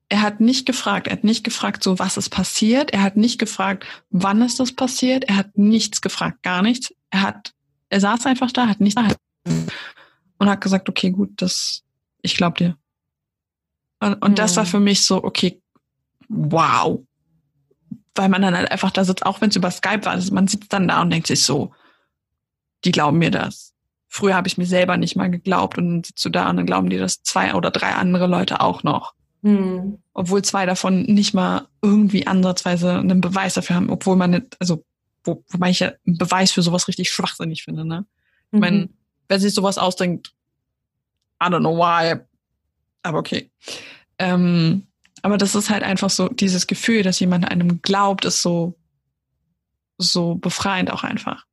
[0.09, 3.39] Er hat nicht gefragt, er hat nicht gefragt, so was ist passiert, er hat nicht
[3.39, 6.93] gefragt, wann ist das passiert, er hat nichts gefragt, gar nichts.
[7.09, 7.53] Er hat,
[7.89, 9.01] er saß einfach da, hat nichts
[10.37, 11.83] und hat gesagt, okay, gut, das,
[12.21, 12.77] ich glaube dir.
[13.99, 14.35] Und, und mhm.
[14.35, 14.71] das war hm.
[14.71, 15.61] für mich so, okay,
[16.29, 16.99] wow.
[18.15, 20.47] Weil man dann halt einfach da sitzt, auch wenn es über Skype war, also man
[20.47, 21.73] sitzt dann da und denkt sich so,
[22.85, 23.73] die glauben mir das.
[24.17, 26.65] Früher habe ich mir selber nicht mal geglaubt und dann sitzt du da und dann
[26.65, 29.13] glauben dir das zwei oder drei andere Leute auch noch.
[29.43, 29.99] Mhm.
[30.15, 34.83] Obwohl zwei davon nicht mal irgendwie ansatzweise einen Beweis dafür haben, obwohl man nicht, also
[35.23, 38.07] wo, wobei ich ja einen Beweis für sowas richtig schwachsinnig finde, ne?
[38.47, 38.59] Ich mhm.
[38.59, 38.89] meine,
[39.27, 40.33] wer sich sowas ausdenkt,
[41.39, 42.19] I don't know why,
[43.03, 43.51] aber okay.
[44.17, 44.87] Ähm,
[45.21, 48.73] aber das ist halt einfach so, dieses Gefühl, dass jemand einem glaubt, ist so,
[49.99, 51.45] so befreiend auch einfach.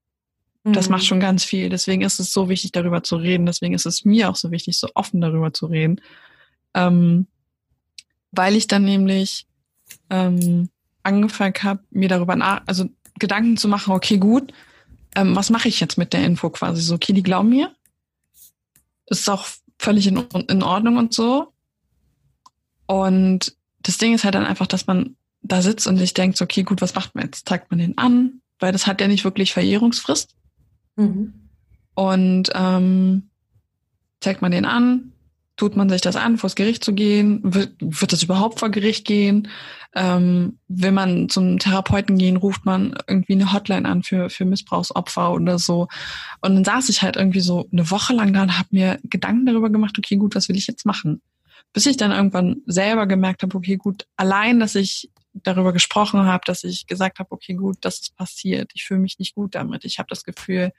[0.65, 1.07] Das macht mhm.
[1.07, 1.69] schon ganz viel.
[1.69, 3.45] Deswegen ist es so wichtig, darüber zu reden.
[3.45, 6.01] Deswegen ist es mir auch so wichtig, so offen darüber zu reden.
[6.73, 7.27] Ähm,
[8.33, 9.47] weil ich dann nämlich
[10.09, 10.71] ähm,
[11.03, 12.87] angefangen habe, mir darüber nach, also
[13.19, 14.53] Gedanken zu machen, okay, gut,
[15.15, 16.81] ähm, was mache ich jetzt mit der Info quasi?
[16.81, 17.75] So, okay, die glauben mir.
[19.07, 19.47] Ist auch
[19.79, 20.17] völlig in,
[20.49, 21.53] in Ordnung und so.
[22.87, 26.63] Und das Ding ist halt dann einfach, dass man da sitzt und sich denkt, okay,
[26.63, 27.47] gut, was macht man jetzt?
[27.47, 28.41] Zeigt man den an?
[28.59, 30.35] Weil das hat ja nicht wirklich Verjährungsfrist.
[30.97, 31.35] Mhm.
[31.95, 33.31] Und ähm,
[34.21, 35.13] zeigt man den an,
[35.57, 37.41] tut man sich das an, vors Gericht zu gehen?
[37.43, 39.49] Wird, wird das überhaupt vor Gericht gehen?
[39.95, 45.33] Ähm, will man zum Therapeuten gehen, ruft man irgendwie eine Hotline an für, für Missbrauchsopfer
[45.33, 45.87] oder so.
[46.41, 49.47] Und dann saß ich halt irgendwie so eine Woche lang da und habe mir Gedanken
[49.47, 51.23] darüber gemacht, okay, gut, was will ich jetzt machen?
[51.73, 56.43] Bis ich dann irgendwann selber gemerkt habe, okay, gut, allein, dass ich darüber gesprochen habe,
[56.47, 58.71] dass ich gesagt habe, okay, gut, das ist passiert.
[58.75, 59.85] Ich fühle mich nicht gut damit.
[59.85, 60.73] Ich habe das Gefühl,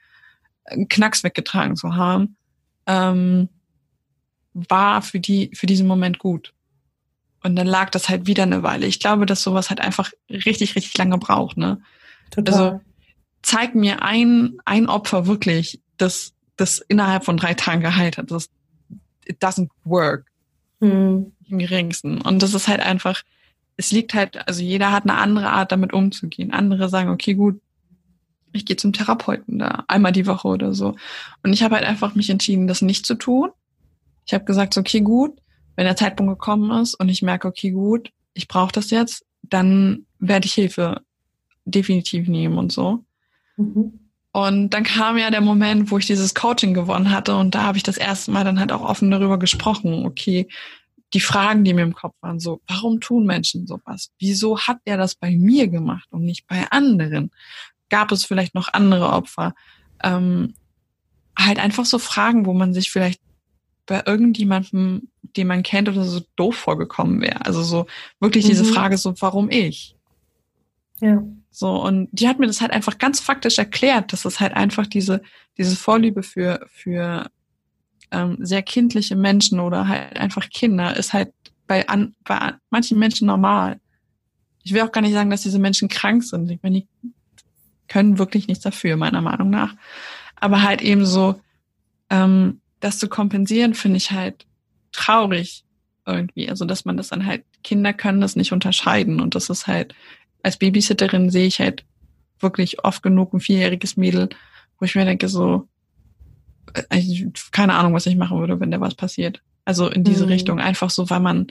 [0.64, 2.36] einen Knacks weggetragen zu haben.
[2.86, 3.48] Ähm,
[4.54, 6.54] war für die, für diesen Moment gut.
[7.42, 8.86] Und dann lag das halt wieder eine Weile.
[8.86, 11.80] Ich glaube, dass sowas halt einfach richtig, richtig lange braucht, ne?
[12.30, 12.54] Total.
[12.54, 12.80] Also,
[13.42, 18.30] zeig mir ein, ein Opfer wirklich, das, das innerhalb von drei Tagen geheilt hat.
[18.30, 18.48] Das,
[19.26, 20.26] it doesn't work.
[20.80, 21.32] Mhm.
[21.48, 22.20] Im geringsten.
[22.20, 23.22] Und das ist halt einfach,
[23.76, 26.52] es liegt halt, also jeder hat eine andere Art, damit umzugehen.
[26.52, 27.60] Andere sagen, okay, gut,
[28.52, 30.96] ich gehe zum Therapeuten da einmal die Woche oder so.
[31.42, 33.50] Und ich habe halt einfach mich entschieden, das nicht zu tun
[34.26, 35.38] ich habe gesagt, okay, gut,
[35.76, 40.04] wenn der Zeitpunkt gekommen ist und ich merke, okay, gut, ich brauche das jetzt, dann
[40.18, 41.00] werde ich Hilfe
[41.64, 43.04] definitiv nehmen und so.
[43.56, 44.00] Mhm.
[44.32, 47.78] Und dann kam ja der Moment, wo ich dieses Coaching gewonnen hatte und da habe
[47.78, 50.04] ich das erste Mal dann halt auch offen darüber gesprochen.
[50.04, 50.48] Okay,
[51.14, 54.10] die Fragen, die mir im Kopf waren, so, warum tun Menschen sowas?
[54.18, 57.30] Wieso hat er das bei mir gemacht und nicht bei anderen?
[57.88, 59.54] Gab es vielleicht noch andere Opfer?
[60.02, 60.54] Ähm,
[61.38, 63.20] halt einfach so Fragen, wo man sich vielleicht
[63.86, 67.44] bei irgendjemandem, den man kennt oder so doof vorgekommen wäre.
[67.46, 67.86] Also so
[68.18, 68.48] wirklich mhm.
[68.48, 69.96] diese Frage so, warum ich?
[71.00, 71.22] Ja.
[71.50, 74.86] So, und die hat mir das halt einfach ganz faktisch erklärt, dass es halt einfach
[74.86, 75.22] diese,
[75.56, 77.30] diese Vorliebe für, für
[78.10, 81.32] ähm, sehr kindliche Menschen oder halt einfach Kinder ist halt
[81.66, 83.80] bei, an, bei manchen Menschen normal.
[84.62, 86.50] Ich will auch gar nicht sagen, dass diese Menschen krank sind.
[86.50, 87.12] Ich meine, die
[87.88, 89.74] können wirklich nichts dafür, meiner Meinung nach.
[90.36, 91.40] Aber halt eben so,
[92.10, 94.46] ähm, das zu kompensieren, finde ich halt
[94.92, 95.64] traurig
[96.04, 96.48] irgendwie.
[96.48, 99.94] Also, dass man das dann halt, Kinder können das nicht unterscheiden und das ist halt
[100.46, 101.84] als Babysitterin sehe ich halt
[102.38, 104.28] wirklich oft genug ein vierjähriges Mädel,
[104.78, 105.66] wo ich mir denke, so,
[106.92, 109.42] ich, keine Ahnung, was ich machen würde, wenn da was passiert.
[109.64, 110.32] Also in diese mhm.
[110.32, 111.48] Richtung, einfach so, weil man,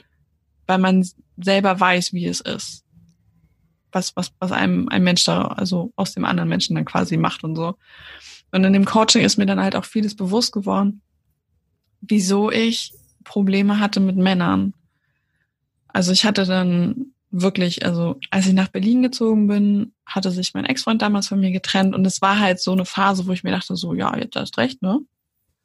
[0.66, 2.84] weil man selber weiß, wie es ist.
[3.92, 7.44] Was, was, was einem ein Mensch da, also aus dem anderen Menschen dann quasi macht
[7.44, 7.76] und so.
[8.52, 11.02] Und in dem Coaching ist mir dann halt auch vieles bewusst geworden,
[12.00, 12.92] wieso ich
[13.24, 14.72] Probleme hatte mit Männern.
[15.88, 20.64] Also ich hatte dann wirklich, also als ich nach Berlin gezogen bin, hatte sich mein
[20.64, 23.50] Ex-Freund damals von mir getrennt und es war halt so eine Phase, wo ich mir
[23.50, 25.00] dachte, so, ja, jetzt hast recht, ne?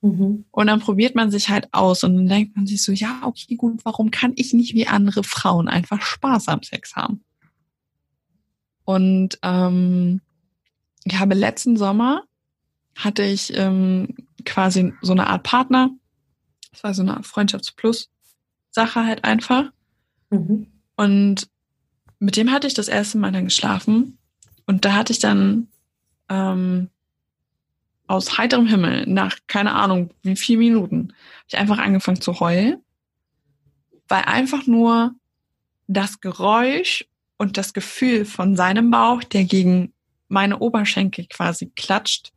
[0.01, 0.45] Mhm.
[0.49, 3.55] Und dann probiert man sich halt aus und dann denkt man sich so, ja, okay,
[3.55, 7.23] gut, warum kann ich nicht wie andere Frauen einfach Spaß am Sex haben?
[8.83, 10.21] Und ähm,
[11.03, 12.23] ich habe letzten Sommer
[12.95, 15.91] hatte ich ähm, quasi so eine Art Partner.
[16.71, 19.71] Das war so eine Art Freundschaftsplus-Sache halt einfach.
[20.29, 20.67] Mhm.
[21.01, 21.47] Und
[22.19, 24.19] mit dem hatte ich das erste Mal dann geschlafen.
[24.67, 25.67] Und da hatte ich dann
[26.29, 26.91] ähm,
[28.05, 31.13] aus heiterem Himmel, nach keine Ahnung wie vier Minuten,
[31.47, 32.83] ich einfach angefangen zu heulen,
[34.09, 35.15] weil einfach nur
[35.87, 39.93] das Geräusch und das Gefühl von seinem Bauch, der gegen
[40.27, 42.31] meine Oberschenkel quasi klatscht,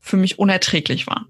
[0.00, 1.28] für mich unerträglich war.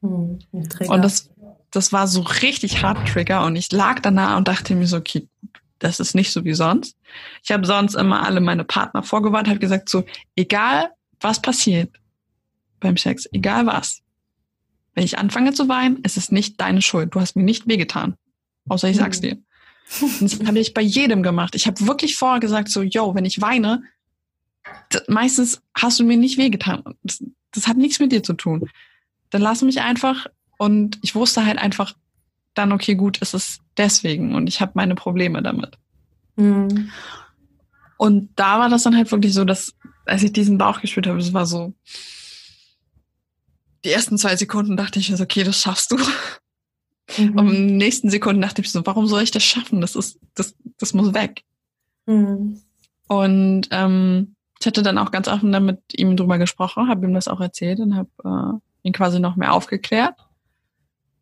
[0.00, 1.28] Hm, und das,
[1.70, 5.28] das war so richtig hart Trigger und ich lag danach und dachte mir so, okay,
[5.78, 6.96] das ist nicht so wie sonst.
[7.42, 11.90] Ich habe sonst immer alle meine Partner vorgewarnt, habe gesagt so, egal was passiert
[12.80, 14.02] beim Sex, egal was.
[14.94, 17.14] Wenn ich anfange zu weinen, ist es nicht deine Schuld.
[17.14, 18.16] Du hast mir nicht wehgetan.
[18.68, 19.38] Außer ich sag's dir.
[20.00, 21.54] Und das habe ich bei jedem gemacht.
[21.54, 23.82] Ich habe wirklich vorher gesagt so, yo, wenn ich weine,
[25.06, 26.82] meistens hast du mir nicht wehgetan.
[27.02, 28.68] Das, das hat nichts mit dir zu tun.
[29.30, 30.26] Dann lass mich einfach
[30.58, 31.94] und ich wusste halt einfach,
[32.56, 35.78] dann okay, gut, ist es deswegen und ich habe meine Probleme damit.
[36.36, 36.90] Mhm.
[37.98, 41.18] Und da war das dann halt wirklich so, dass als ich diesen Bauch gespürt habe,
[41.18, 41.74] es war so,
[43.84, 45.98] die ersten zwei Sekunden dachte ich okay, das schaffst du.
[47.18, 47.38] Mhm.
[47.38, 49.80] Und in den nächsten Sekunden dachte ich so, warum soll ich das schaffen?
[49.80, 51.44] Das ist, das, das muss weg.
[52.06, 52.60] Mhm.
[53.08, 57.28] Und ähm, ich hatte dann auch ganz offen damit ihm drüber gesprochen, habe ihm das
[57.28, 60.14] auch erzählt und habe äh, ihn quasi noch mehr aufgeklärt.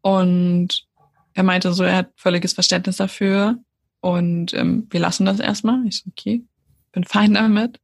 [0.01, 0.87] Und
[1.35, 3.59] er meinte so, er hat völliges Verständnis dafür
[4.01, 5.85] und ähm, wir lassen das erstmal.
[5.87, 6.45] Ich so, okay,
[6.93, 7.81] bin fein damit.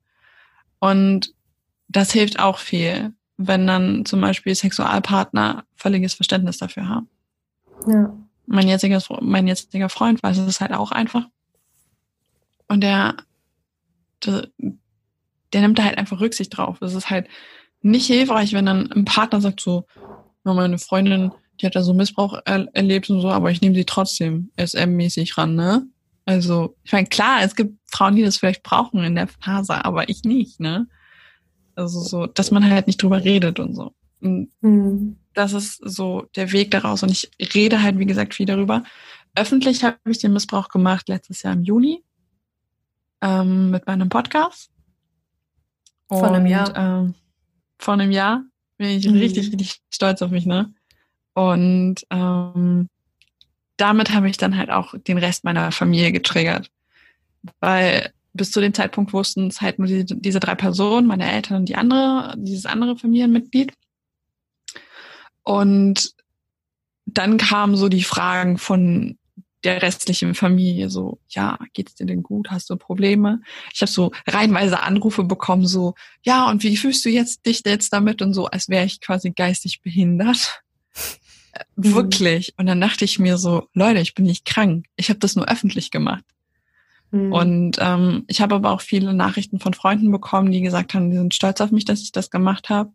[0.78, 1.34] Und
[1.88, 7.08] das hilft auch viel, wenn dann zum Beispiel Sexualpartner völliges Verständnis dafür haben.
[7.86, 8.16] Ja.
[8.46, 11.26] Mein jetziger, mein jetziger Freund weiß es halt auch einfach.
[12.68, 13.16] Und der,
[14.24, 14.48] der,
[15.52, 16.80] der nimmt da halt einfach Rücksicht drauf.
[16.80, 17.28] Es ist halt
[17.82, 19.86] nicht hilfreich, wenn dann ein Partner sagt so,
[20.44, 23.84] meine Freundin die hat da so Missbrauch er erlebt und so, aber ich nehme sie
[23.84, 25.86] trotzdem SM-mäßig ran, ne?
[26.24, 30.08] Also, ich meine, klar, es gibt Frauen, die das vielleicht brauchen in der Phase, aber
[30.08, 30.86] ich nicht, ne?
[31.74, 33.94] Also so, dass man halt nicht drüber redet und so.
[34.20, 35.18] Und mhm.
[35.34, 37.02] das ist so der Weg daraus.
[37.02, 38.84] Und ich rede halt, wie gesagt, viel darüber.
[39.34, 42.04] Öffentlich habe ich den Missbrauch gemacht letztes Jahr im Juni
[43.22, 44.70] ähm, mit meinem Podcast.
[46.08, 46.76] Von einem Jahr.
[46.76, 47.14] Ähm,
[47.78, 48.44] von einem Jahr
[48.76, 49.18] bin ich mhm.
[49.18, 50.74] richtig, richtig stolz auf mich, ne?
[51.40, 52.90] Und ähm,
[53.78, 56.70] damit habe ich dann halt auch den Rest meiner Familie getriggert.
[57.60, 61.58] Weil bis zu dem Zeitpunkt wussten es halt nur die, diese drei Personen, meine Eltern
[61.58, 63.72] und die andere, dieses andere Familienmitglied.
[65.42, 66.10] Und
[67.06, 69.16] dann kamen so die Fragen von
[69.64, 72.50] der restlichen Familie so, ja, geht's dir denn gut?
[72.50, 73.40] Hast du Probleme?
[73.72, 77.92] Ich habe so reihenweise Anrufe bekommen, so, ja, und wie fühlst du jetzt dich jetzt
[77.94, 80.62] damit und so, als wäre ich quasi geistig behindert.
[81.52, 82.54] Äh, wirklich.
[82.56, 84.86] Und dann dachte ich mir so, Leute, ich bin nicht krank.
[84.96, 86.24] Ich habe das nur öffentlich gemacht.
[87.10, 87.32] Mhm.
[87.32, 91.16] Und ähm, ich habe aber auch viele Nachrichten von Freunden bekommen, die gesagt haben, die
[91.16, 92.92] sind stolz auf mich, dass ich das gemacht habe.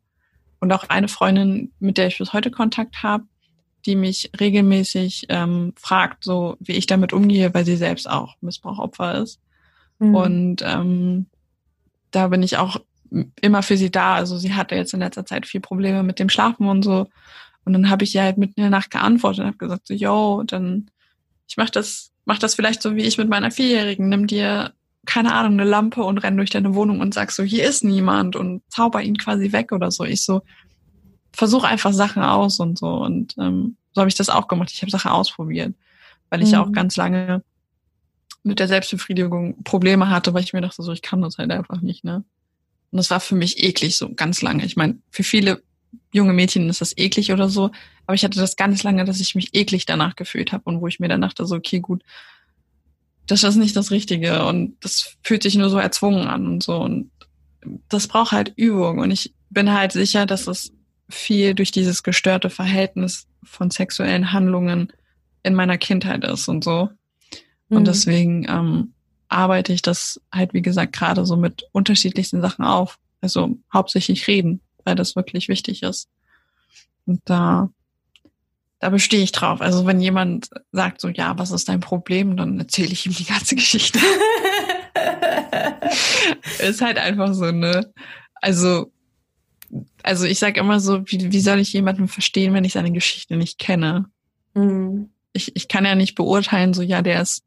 [0.60, 3.26] Und auch eine Freundin, mit der ich bis heute Kontakt habe,
[3.86, 9.22] die mich regelmäßig ähm, fragt, so wie ich damit umgehe, weil sie selbst auch Missbrauchopfer
[9.22, 9.39] ist.
[10.00, 10.15] Mhm.
[10.15, 11.26] Und ähm,
[12.12, 12.78] da bin ich auch
[13.41, 14.15] immer für sie da.
[14.15, 17.08] Also sie hatte jetzt in letzter Zeit viel Probleme mit dem Schlafen und so.
[17.65, 19.93] Und dann habe ich ihr halt mitten in der Nacht geantwortet und habe gesagt, so,
[19.93, 20.89] yo, dann
[21.47, 24.10] ich mach das, mach das vielleicht so wie ich mit meiner Vierjährigen.
[24.10, 24.73] Nimm dir,
[25.06, 28.36] keine Ahnung, eine Lampe und renn durch deine Wohnung und sag so, hier ist niemand
[28.36, 30.04] und zauber ihn quasi weg oder so.
[30.04, 30.41] Ich so,
[31.36, 32.88] versuch einfach Sachen aus und so.
[32.88, 34.71] Und ähm, so habe ich das auch gemacht.
[34.73, 35.75] Ich habe Sachen ausprobiert,
[36.30, 36.54] weil ich mhm.
[36.54, 37.43] ja auch ganz lange
[38.43, 41.82] mit der Selbstbefriedigung Probleme hatte, weil ich mir dachte, so ich kann das halt einfach
[41.82, 42.23] nicht, ne?
[42.91, 44.63] Und das war für mich eklig so ganz lange.
[44.63, 45.63] Ich meine, für viele
[46.15, 47.71] junge Mädchen ist das eklig oder so,
[48.06, 50.88] aber ich hatte das ganz lange, dass ich mich eklig danach gefühlt habe und wo
[50.88, 52.04] ich mir dann dachte, so okay, gut,
[53.28, 56.78] das ist nicht das Richtige und das fühlt sich nur so erzwungen an und so
[56.78, 57.12] und
[57.89, 60.71] das braucht halt Übung und ich bin halt sicher, dass es
[61.10, 64.91] viel durch dieses gestörte Verhältnis von sexuellen Handlungen
[65.43, 66.89] in meiner Kindheit ist und so.
[67.69, 67.86] Und mhm.
[67.86, 68.93] deswegen ähm,
[69.28, 72.97] arbeite ich das halt, wie gesagt, gerade so mit unterschiedlichsten Sachen auf.
[73.21, 76.08] Also hauptsächlich reden, weil das wirklich wichtig ist.
[77.06, 77.69] Und da,
[78.80, 79.62] da bestehe ich drauf.
[79.62, 83.26] Also wenn jemand sagt so, ja, was ist dein Problem, dann erzähle ich ihm die
[83.26, 84.00] ganze Geschichte.
[86.60, 87.93] ist halt einfach so, ne?
[88.41, 88.91] Also,
[90.04, 93.36] also ich sage immer so, wie, wie soll ich jemanden verstehen, wenn ich seine Geschichte
[93.36, 94.06] nicht kenne?
[94.54, 95.10] Mhm.
[95.34, 97.43] Ich, ich kann ja nicht beurteilen, so, ja, der ist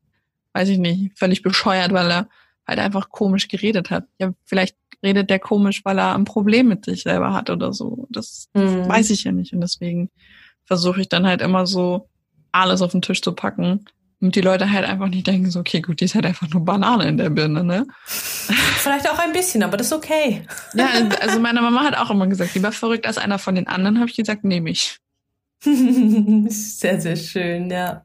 [0.58, 2.28] weiß ich nicht, völlig bescheuert, weil er
[2.66, 4.06] halt einfach komisch geredet hat.
[4.18, 8.06] Ja, vielleicht redet der komisch, weil er ein Problem mit sich selber hat oder so.
[8.10, 8.88] Das mhm.
[8.88, 9.52] weiß ich ja nicht.
[9.52, 10.10] Und deswegen
[10.64, 12.08] versuche ich dann halt immer so
[12.52, 13.84] alles auf den Tisch zu packen,
[14.20, 16.64] damit die Leute halt einfach nicht denken, so, okay, gut, die ist halt einfach nur
[16.64, 17.86] Banane in der Birne, ne?
[18.06, 20.46] Vielleicht auch ein bisschen, aber das ist okay.
[20.74, 20.88] Ja,
[21.20, 24.10] also meine Mama hat auch immer gesagt, lieber verrückt als einer von den anderen, habe
[24.10, 24.98] ich gesagt, nehme ich.
[25.62, 28.04] sehr, sehr schön, ja.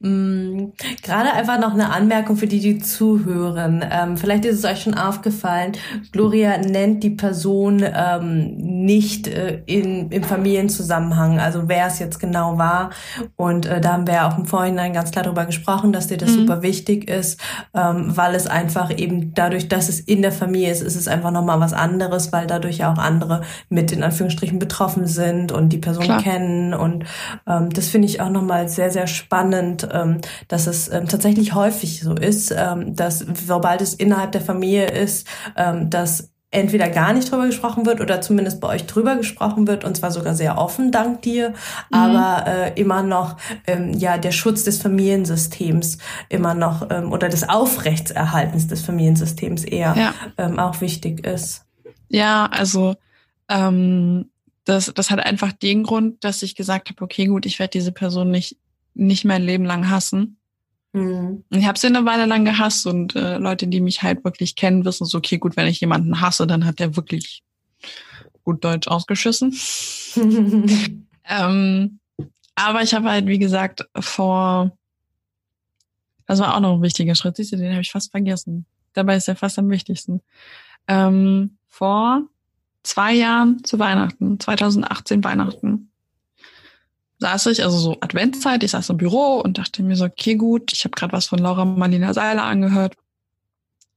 [0.00, 3.84] Mm, gerade einfach noch eine Anmerkung für die, die zuhören.
[3.90, 5.72] Ähm, vielleicht ist es euch schon aufgefallen,
[6.12, 12.58] Gloria nennt die Person ähm, nicht äh, in, im Familienzusammenhang, also wer es jetzt genau
[12.58, 12.90] war.
[13.36, 16.16] Und äh, da haben wir ja auch im Vorhinein ganz klar darüber gesprochen, dass dir
[16.16, 16.40] das mhm.
[16.40, 17.40] super wichtig ist,
[17.74, 21.30] ähm, weil es einfach eben dadurch, dass es in der Familie ist, ist es einfach
[21.30, 25.78] nochmal was anderes, weil dadurch ja auch andere mit in Anführungsstrichen betroffen sind und die
[25.78, 26.22] Person klar.
[26.22, 26.74] kennen.
[26.74, 27.04] Und
[27.46, 31.54] ähm, das finde ich auch nochmal sehr, sehr spannend spannend, ähm, dass es ähm, tatsächlich
[31.54, 37.30] häufig so ist, ähm, dass sobald es innerhalb der Familie ist, dass entweder gar nicht
[37.30, 40.92] drüber gesprochen wird oder zumindest bei euch drüber gesprochen wird und zwar sogar sehr offen
[40.92, 41.54] dank dir, mhm.
[41.90, 45.98] aber äh, immer noch ähm, ja der Schutz des Familiensystems
[46.28, 50.14] immer noch ähm, oder des Aufrechtserhaltens des Familiensystems eher ja.
[50.38, 51.64] ähm, auch wichtig ist.
[52.08, 52.94] Ja, also
[53.48, 54.30] ähm,
[54.64, 57.92] das, das hat einfach den Grund, dass ich gesagt habe, okay, gut, ich werde diese
[57.92, 58.56] Person nicht
[58.96, 60.38] nicht mein Leben lang hassen.
[60.92, 61.44] Mhm.
[61.50, 64.84] Ich habe sie eine Weile lang gehasst und äh, Leute, die mich halt wirklich kennen,
[64.84, 67.42] wissen so, okay, gut, wenn ich jemanden hasse, dann hat der wirklich
[68.42, 69.54] gut Deutsch ausgeschissen.
[71.24, 71.98] ähm,
[72.54, 74.76] aber ich habe halt, wie gesagt, vor,
[76.26, 78.64] das war auch noch ein wichtiger Schritt, siehst du, den habe ich fast vergessen.
[78.94, 80.22] Dabei ist er fast am wichtigsten.
[80.88, 82.22] Ähm, vor
[82.82, 85.90] zwei Jahren zu Weihnachten, 2018 Weihnachten,
[87.18, 90.72] saß ich, also so Adventszeit, ich saß im Büro und dachte mir so, okay, gut,
[90.72, 92.94] ich habe gerade was von Laura Marlina Seiler angehört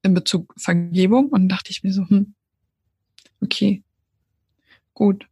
[0.01, 2.33] in Bezug Vergebung und dachte ich mir so, hm,
[3.41, 3.83] okay,
[4.93, 5.27] gut.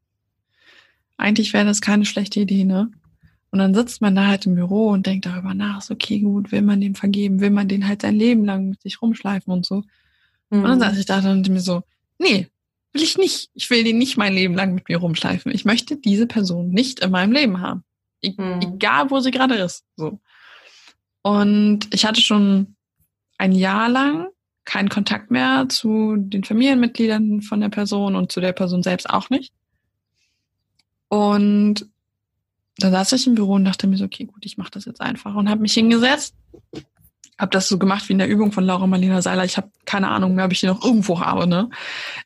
[1.17, 2.91] Eigentlich wäre das keine schlechte Idee, ne?
[3.49, 6.51] Und dann sitzt man da halt im Büro und denkt darüber nach, so, okay, gut,
[6.51, 9.65] will man dem vergeben, will man den halt sein Leben lang mit sich rumschleifen und
[9.65, 9.83] so.
[10.49, 10.59] Mhm.
[10.59, 10.81] Und dann mhm.
[10.81, 11.83] saß ich da und mir so,
[12.19, 12.49] nee,
[12.97, 13.49] will ich nicht.
[13.53, 15.51] Ich will den nicht mein Leben lang mit mir rumschleifen.
[15.53, 17.83] Ich möchte diese Person nicht in meinem Leben haben.
[18.21, 18.59] E hm.
[18.61, 19.85] Egal, wo sie gerade ist.
[19.95, 20.19] So.
[21.21, 22.75] Und ich hatte schon
[23.37, 24.27] ein Jahr lang
[24.65, 29.29] keinen Kontakt mehr zu den Familienmitgliedern von der Person und zu der Person selbst auch
[29.29, 29.53] nicht.
[31.07, 31.87] Und
[32.77, 35.01] da saß ich im Büro und dachte mir so, okay, gut, ich mache das jetzt
[35.01, 36.35] einfach und habe mich hingesetzt
[37.37, 39.45] habe das so gemacht wie in der Übung von Laura Marlina Seiler.
[39.45, 41.47] Ich habe keine Ahnung mehr, ob ich die noch irgendwo habe.
[41.47, 41.69] Ne?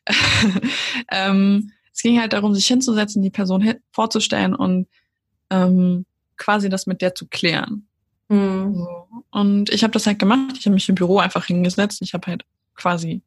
[1.10, 4.88] ähm, es ging halt darum, sich hinzusetzen, die Person vorzustellen und
[5.50, 6.06] ähm,
[6.38, 7.86] quasi das mit der zu klären.
[8.28, 8.74] Mhm.
[8.74, 9.06] So.
[9.30, 10.56] Und ich habe das halt gemacht.
[10.58, 12.00] Ich habe mich im Büro einfach hingesetzt.
[12.02, 12.44] Ich habe halt
[12.74, 13.22] quasi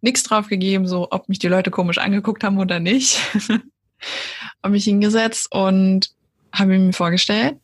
[0.00, 3.20] nichts drauf gegeben, so ob mich die Leute komisch angeguckt haben oder nicht.
[4.62, 6.10] habe mich hingesetzt und
[6.52, 7.58] habe mir vorgestellt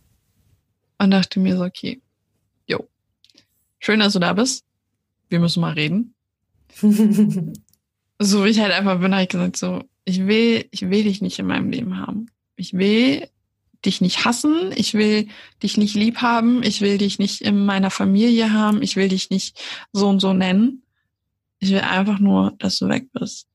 [0.99, 2.01] und dachte mir so, okay,
[3.79, 4.65] schön, dass du da bist.
[5.29, 6.15] Wir müssen mal reden.
[8.19, 11.21] so wie ich halt einfach bin, habe ich gesagt, so, ich will, ich will dich
[11.21, 12.31] nicht in meinem Leben haben.
[12.57, 13.29] Ich will
[13.85, 15.29] dich nicht hassen, ich will
[15.63, 19.31] dich nicht lieb haben, ich will dich nicht in meiner Familie haben, ich will dich
[19.31, 19.61] nicht
[19.93, 20.83] so und so nennen.
[21.61, 23.47] Ich will einfach nur, dass du weg bist.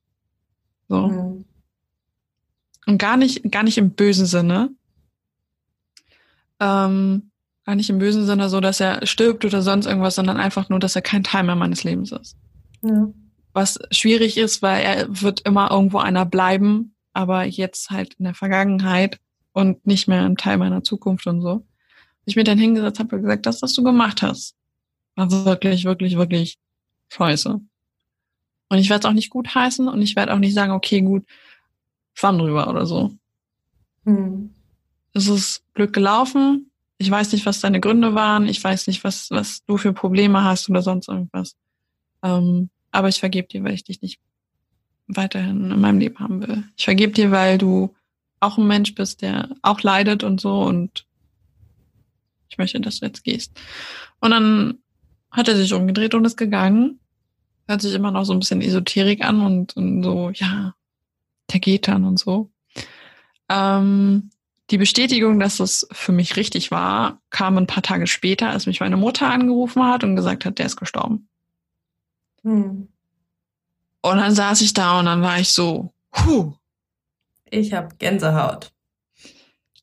[0.88, 1.07] So.
[1.07, 1.45] Mhm.
[2.86, 4.69] Und gar nicht, gar nicht im bösen Sinne.
[6.59, 7.32] Ähm,
[7.66, 10.80] gar nicht im bösen Sinne so, dass er stirbt oder sonst irgendwas, sondern einfach nur,
[10.80, 12.36] dass er kein Teil mehr meines Lebens ist.
[12.82, 13.07] Ja.
[13.53, 18.34] Was schwierig ist, weil er wird immer irgendwo einer bleiben, aber jetzt halt in der
[18.34, 19.20] Vergangenheit
[19.53, 21.66] und nicht mehr ein Teil meiner Zukunft und so.
[22.26, 24.55] Ich mir dann hingesetzt habe und gesagt, das, was du gemacht hast,
[25.16, 26.57] war wirklich, wirklich, wirklich
[27.09, 27.59] scheiße.
[28.70, 31.01] Und ich werde es auch nicht gut heißen und ich werde auch nicht sagen, okay,
[31.01, 31.26] gut,
[32.14, 33.11] schwamm drüber oder so.
[34.05, 34.53] Hm.
[35.14, 36.72] Es ist Glück gelaufen.
[36.98, 38.48] Ich weiß nicht, was deine Gründe waren.
[38.48, 41.56] Ich weiß nicht, was, was du für Probleme hast oder sonst irgendwas.
[42.22, 44.20] Ähm, aber ich vergebe dir, weil ich dich nicht
[45.08, 46.64] weiterhin in meinem Leben haben will.
[46.78, 47.94] Ich vergebe dir, weil du
[48.39, 51.06] auch ein Mensch bist, der auch leidet und so und
[52.50, 53.52] ich möchte, dass du jetzt gehst.
[54.20, 54.80] Und dann
[55.32, 57.00] hat er sich umgedreht und ist gegangen.
[57.68, 60.76] Hört sich immer noch so ein bisschen Esoterik an und, und so, ja,
[61.52, 62.52] der geht dann und so.
[63.50, 64.30] Ähm,
[64.74, 68.80] die Bestätigung, dass es für mich richtig war, kam ein paar Tage später, als mich
[68.80, 71.30] meine Mutter angerufen hat und gesagt hat, der ist gestorben.
[72.41, 72.88] Hm.
[74.01, 75.93] Und dann saß ich da und dann war ich so,
[76.26, 76.55] huh,
[77.51, 78.71] ich habe Gänsehaut.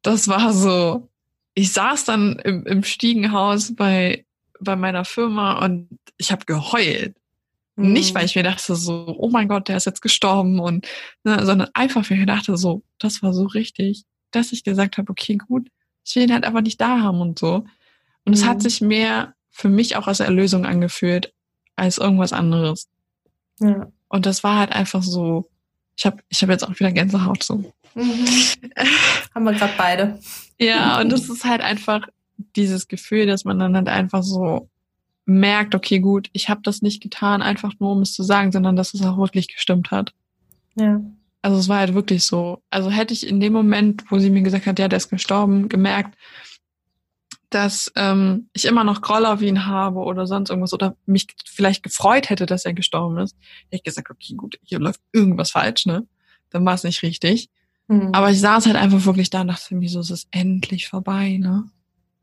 [0.02, 1.08] Das war so.
[1.54, 4.26] Ich saß dann im, im Stiegenhaus bei,
[4.58, 7.16] bei meiner Firma und ich habe geheult.
[7.76, 7.92] Mhm.
[7.92, 10.88] Nicht, weil ich mir dachte so, oh mein Gott, der ist jetzt gestorben und,
[11.22, 14.98] ne, sondern einfach, weil ich mir dachte so, das war so richtig, dass ich gesagt
[14.98, 15.68] habe, okay, gut,
[16.04, 17.64] ich will ihn halt einfach nicht da haben und so.
[18.24, 18.60] Und es hat mhm.
[18.62, 21.32] sich mehr für mich auch als Erlösung angefühlt
[21.76, 22.88] als irgendwas anderes.
[23.58, 23.90] Ja.
[24.08, 25.48] Und das war halt einfach so,
[25.96, 27.72] ich habe ich hab jetzt auch wieder Gänsehaut so.
[27.94, 28.26] Mhm.
[29.34, 30.18] Haben wir gerade beide.
[30.58, 32.06] Ja, und das ist halt einfach
[32.56, 34.68] dieses Gefühl, dass man dann halt einfach so
[35.24, 38.76] merkt, okay, gut, ich habe das nicht getan, einfach nur um es zu sagen, sondern
[38.76, 40.12] dass es auch wirklich gestimmt hat.
[40.76, 41.00] Ja.
[41.42, 42.62] Also es war halt wirklich so.
[42.70, 45.68] Also hätte ich in dem Moment, wo sie mir gesagt hat, ja, der ist gestorben,
[45.68, 46.16] gemerkt,
[47.48, 51.82] dass ähm, ich immer noch Groll auf ihn habe oder sonst irgendwas oder mich vielleicht
[51.82, 55.86] gefreut hätte, dass er gestorben ist, hätte ich gesagt, okay, gut, hier läuft irgendwas falsch,
[55.86, 56.06] ne?
[56.50, 57.48] Dann war es nicht richtig.
[57.88, 58.10] Mhm.
[58.12, 61.38] Aber ich saß halt einfach wirklich da und dachte mir so, es ist endlich vorbei,
[61.38, 61.64] ne?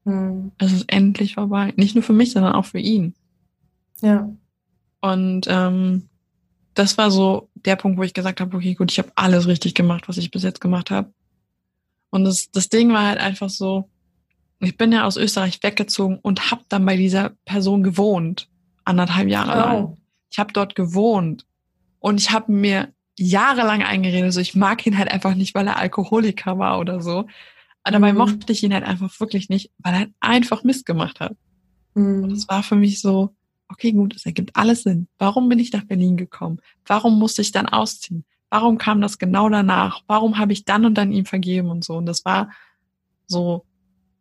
[0.06, 0.54] Mhm.
[0.58, 1.74] Es ist endlich vorbei.
[1.76, 3.14] Nicht nur für mich, sondern auch für ihn.
[4.02, 4.30] Ja.
[5.02, 6.08] Und ähm,
[6.74, 9.74] das war so der Punkt, wo ich gesagt habe, okay, gut, ich habe alles richtig
[9.74, 11.12] gemacht, was ich bis jetzt gemacht habe.
[12.10, 13.90] Und das, das Ding war halt einfach so,
[14.60, 18.50] ich bin ja aus Österreich weggezogen und habe dann bei dieser Person gewohnt,
[18.86, 19.56] anderthalb Jahre oh.
[19.56, 19.98] lang.
[20.32, 21.46] Ich habe dort gewohnt
[22.00, 25.78] und ich habe mir jahrelang eingeredet, so ich mag ihn halt einfach nicht, weil er
[25.78, 27.28] Alkoholiker war oder so.
[27.84, 28.20] Aber dabei mhm.
[28.20, 31.36] mochte ich ihn halt einfach wirklich nicht, weil er halt einfach Mist gemacht hat.
[31.94, 32.24] Mhm.
[32.24, 33.36] Und es war für mich so,
[33.70, 35.08] okay, gut, es ergibt alles Sinn.
[35.18, 36.60] Warum bin ich nach Berlin gekommen?
[36.86, 38.26] Warum musste ich dann ausziehen?
[38.50, 40.02] Warum kam das genau danach?
[40.08, 41.98] Warum habe ich dann und dann ihm vergeben und so?
[41.98, 42.50] Und das war
[43.28, 43.66] so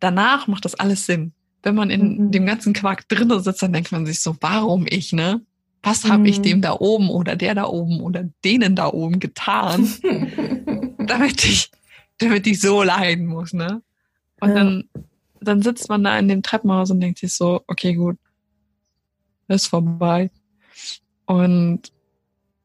[0.00, 1.32] danach macht das alles Sinn.
[1.62, 2.30] Wenn man in mhm.
[2.30, 5.42] dem ganzen Quark drinnen sitzt, dann denkt man sich so, warum ich, ne?
[5.82, 6.12] Was mhm.
[6.12, 9.88] habe ich dem da oben oder der da oben oder denen da oben getan,
[10.98, 11.70] damit ich,
[12.18, 13.82] damit ich so leiden muss, ne?
[14.40, 14.54] Und ja.
[14.54, 14.84] dann,
[15.40, 18.16] dann sitzt man da in dem Treppenhaus und denkt sich so, okay, gut,
[19.48, 20.30] ist vorbei.
[21.26, 21.92] Und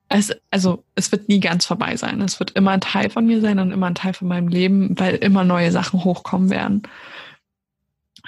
[0.10, 2.22] es, also, es wird nie ganz vorbei sein.
[2.22, 5.00] Es wird immer ein Teil von mir sein und immer ein Teil von meinem Leben,
[5.00, 6.84] weil immer neue Sachen hochkommen werden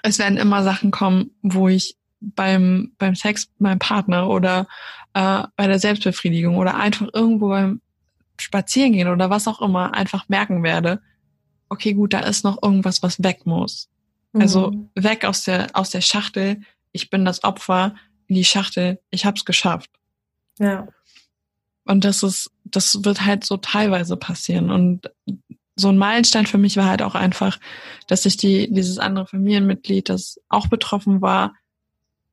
[0.04, 4.68] es werden immer Sachen kommen, wo ich beim, beim Sex mit meinem Partner oder
[5.14, 7.82] äh, bei der Selbstbefriedigung oder einfach irgendwo beim
[8.40, 11.02] Spazierengehen oder was auch immer einfach merken werde,
[11.70, 13.90] okay, gut, da ist noch irgendwas, was weg muss.
[14.34, 14.90] Also mhm.
[14.96, 17.96] Also weg aus der, aus der Schachtel, ich bin das Opfer,
[18.28, 19.90] in die Schachtel, ich hab's geschafft.
[20.60, 20.88] Ja.
[21.86, 24.72] Und das ist, das wird halt so teilweise passieren.
[24.72, 25.12] Und
[25.76, 27.60] so ein Meilenstein für mich war halt auch einfach,
[28.08, 31.54] dass ich die, dieses andere Familienmitglied, das auch betroffen war,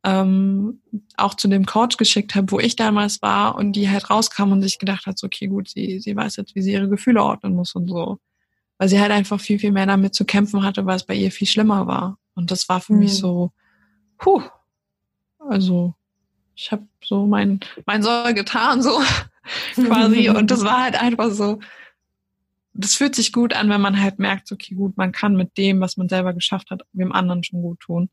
[0.03, 0.81] ähm,
[1.17, 4.63] auch zu dem Coach geschickt habe, wo ich damals war und die halt rauskam und
[4.63, 7.55] sich gedacht hat, so, okay, gut, sie, sie weiß jetzt, wie sie ihre Gefühle ordnen
[7.55, 8.19] muss und so.
[8.79, 11.31] Weil sie halt einfach viel, viel mehr damit zu kämpfen hatte, weil es bei ihr
[11.31, 12.19] viel schlimmer war.
[12.35, 13.01] Und das war für mhm.
[13.01, 13.53] mich so,
[14.17, 14.43] puh,
[15.49, 15.95] also
[16.55, 19.01] ich habe so mein, mein Soll getan, so
[19.75, 20.29] quasi.
[20.37, 21.61] und das war halt einfach so,
[22.73, 25.81] das fühlt sich gut an, wenn man halt merkt, okay, gut, man kann mit dem,
[25.81, 28.11] was man selber geschafft hat, dem anderen schon gut tun.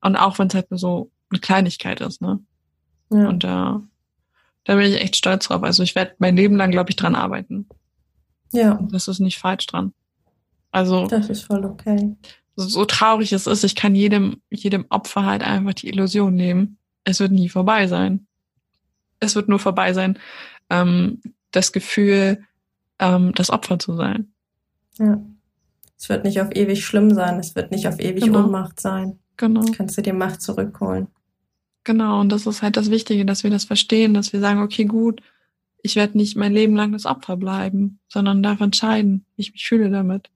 [0.00, 2.40] Und auch wenn es halt nur so eine Kleinigkeit ist, ne?
[3.10, 3.28] Ja.
[3.28, 3.88] Und da, äh,
[4.64, 5.62] da bin ich echt stolz drauf.
[5.62, 7.68] Also ich werde mein Leben lang, glaube ich, dran arbeiten.
[8.52, 8.72] Ja.
[8.72, 9.92] Und das ist nicht falsch dran.
[10.70, 11.06] Also.
[11.06, 12.16] Das ist voll okay.
[12.56, 16.78] So, traurig es ist, ich kann jedem, jedem Opfer halt einfach die Illusion nehmen.
[17.04, 18.26] Es wird nie vorbei sein.
[19.20, 20.18] Es wird nur vorbei sein,
[20.68, 22.44] ähm, das Gefühl,
[22.98, 24.32] ähm, das Opfer zu sein.
[24.98, 25.20] Ja.
[25.98, 28.44] Es wird nicht auf ewig schlimm sein, es wird nicht auf ewig genau.
[28.44, 29.20] Ohnmacht sein.
[29.36, 29.64] Genau.
[29.72, 31.06] Kannst du dir Macht zurückholen.
[31.84, 34.84] Genau, und das ist halt das Wichtige, dass wir das verstehen, dass wir sagen, okay,
[34.84, 35.20] gut,
[35.82, 39.66] ich werde nicht mein Leben lang das Opfer bleiben, sondern darf entscheiden, wie ich mich
[39.66, 40.30] fühle damit.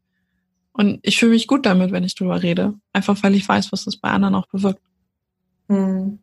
[0.76, 2.74] Und ich fühle mich gut damit, wenn ich drüber rede.
[2.92, 4.82] Einfach weil ich weiß, was das bei anderen auch bewirkt.
[5.68, 6.18] Hm.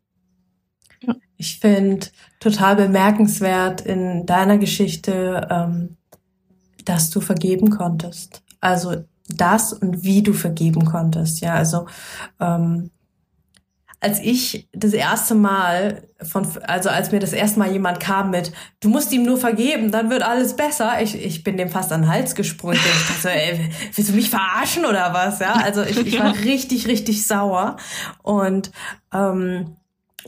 [1.01, 1.15] Ja.
[1.37, 2.07] Ich finde
[2.39, 5.97] total bemerkenswert in deiner Geschichte, ähm,
[6.85, 8.43] dass du vergeben konntest.
[8.59, 11.41] Also das und wie du vergeben konntest.
[11.41, 11.87] Ja, also
[12.39, 12.91] ähm,
[14.03, 18.51] als ich das erste Mal von, also als mir das erste Mal jemand kam mit,
[18.81, 21.01] du musst ihm nur vergeben, dann wird alles besser.
[21.01, 22.75] Ich, ich bin dem fast an den Hals gesprungen.
[22.75, 25.39] Ich dachte, ey, willst du mich verarschen oder was?
[25.39, 27.77] Ja, also ich, ich war richtig, richtig sauer
[28.21, 28.71] und
[29.13, 29.77] ähm,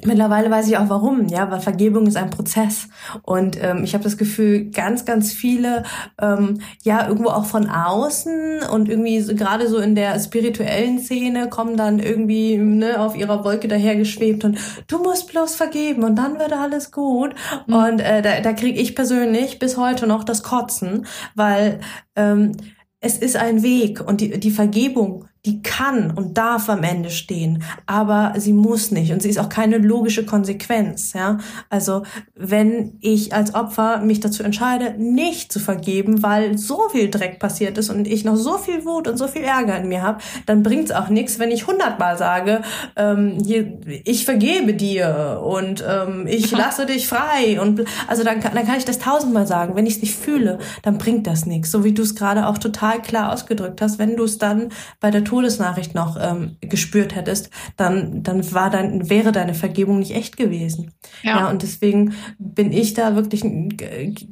[0.04, 2.90] Mittlerweile weiß ich auch warum, ja, weil Vergebung ist ein Prozess
[3.24, 5.84] und ähm, ich habe das Gefühl, ganz, ganz viele,
[6.22, 11.50] ähm, ja, irgendwo auch von außen und irgendwie so, gerade so in der spirituellen Szene
[11.50, 16.40] kommen dann irgendwie ne, auf ihrer Wolke dahergeschwebt und du musst bloß vergeben und dann
[16.40, 17.34] wird alles gut
[17.68, 17.74] mhm.
[17.74, 21.80] und äh, da, da kriege ich persönlich bis heute noch das Kotzen, weil
[22.16, 22.52] ähm,
[23.00, 27.64] es ist ein Weg und die, die Vergebung die kann und darf am Ende stehen,
[27.86, 31.38] aber sie muss nicht und sie ist auch keine logische Konsequenz, ja?
[31.70, 32.04] Also,
[32.36, 37.78] wenn ich als Opfer mich dazu entscheide, nicht zu vergeben, weil so viel Dreck passiert
[37.78, 40.64] ist und ich noch so viel Wut und so viel Ärger in mir habe, dann
[40.64, 42.62] bringt's auch nichts, wenn ich hundertmal sage,
[42.96, 48.66] ähm, hier, ich vergebe dir und ähm, ich lasse dich frei und also dann, dann
[48.66, 49.76] kann ich das tausendmal sagen.
[49.76, 51.72] Wenn ich es nicht fühle, dann bringt das nichts.
[51.72, 54.70] So wie du es gerade auch total klar ausgedrückt hast, wenn du es dann
[55.00, 60.16] bei der Todesnachricht noch ähm, gespürt hättest, dann, dann war dann, wäre deine Vergebung nicht
[60.16, 60.94] echt gewesen.
[61.24, 61.40] Ja.
[61.40, 63.44] ja und deswegen bin ich da wirklich,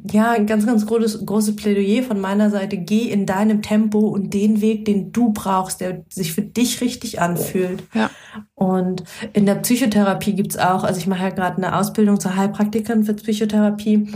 [0.10, 2.78] ja, ein ganz, ganz großes, großes Plädoyer von meiner Seite.
[2.78, 7.20] Geh in deinem Tempo und den Weg, den du brauchst, der sich für dich richtig
[7.20, 7.84] anfühlt.
[7.94, 8.10] Ja.
[8.56, 13.04] Und in der Psychotherapie gibt's auch, also ich mache ja gerade eine Ausbildung zur Heilpraktikerin
[13.04, 14.08] für Psychotherapie.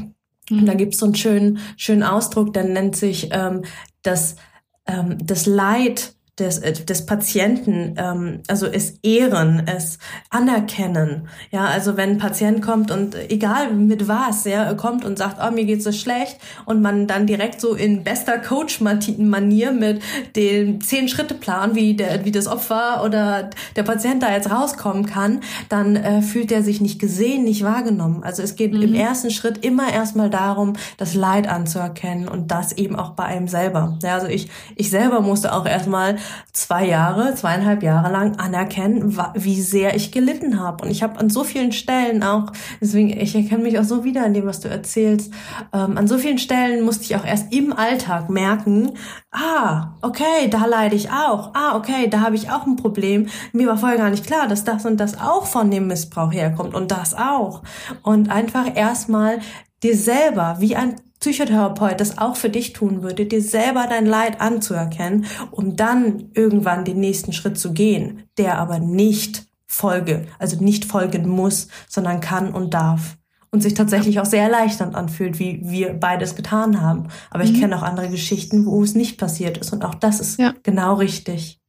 [0.50, 0.78] Und da mhm.
[0.78, 3.64] gibt's so einen schönen, schönen Ausdruck, der nennt sich ähm,
[4.04, 4.38] das,
[4.86, 9.98] ähm, das Leid des, äh, des Patienten, ähm, also es ehren, es
[10.30, 11.28] anerkennen.
[11.52, 15.52] Ja, also wenn ein Patient kommt und egal mit was, ja, kommt und sagt, oh,
[15.52, 20.02] mir geht's so schlecht und man dann direkt so in bester Coach-Manier mit
[20.36, 25.96] dem Zehn-Schritte-Plan, wie der, wie das Opfer oder der Patient da jetzt rauskommen kann, dann
[25.96, 28.24] äh, fühlt er sich nicht gesehen, nicht wahrgenommen.
[28.24, 28.84] Also es geht mhm.
[28.84, 33.48] im ersten Schritt immer erstmal darum, das Leid anzuerkennen und das eben auch bei einem
[33.48, 33.98] selber.
[34.04, 36.18] Ja, also ich, ich selber musste auch erstmal
[36.52, 40.86] zwei Jahre, zweieinhalb Jahre lang anerkennen, wie sehr ich gelitten habe.
[40.86, 42.52] Und ich habe an so vielen Stellen auch,
[42.82, 45.32] deswegen, ich erkenne mich auch so wieder an dem, was du erzählst,
[45.74, 48.92] ähm, an so vielen Stellen musste ich auch erst im Alltag merken,
[49.32, 51.52] ah, okay, da leide ich auch.
[51.54, 53.28] Ah, okay, da habe ich auch ein Problem.
[53.54, 56.74] Mir war vorher gar nicht klar, dass das und das auch von dem Missbrauch herkommt
[56.74, 57.64] und das auch.
[58.04, 59.40] Und einfach erstmal
[59.84, 64.40] dir selber wie ein Psychotherapeut das auch für dich tun würde, dir selber dein Leid
[64.40, 70.86] anzuerkennen, um dann irgendwann den nächsten Schritt zu gehen, der aber nicht folge, also nicht
[70.86, 73.18] folgen muss, sondern kann und darf.
[73.50, 77.08] Und sich tatsächlich auch sehr erleichternd anfühlt, wie wir beides getan haben.
[77.32, 77.62] Aber ich mhm.
[77.62, 79.72] kenne auch andere Geschichten, wo es nicht passiert ist.
[79.72, 80.54] Und auch das ist ja.
[80.64, 81.60] genau richtig.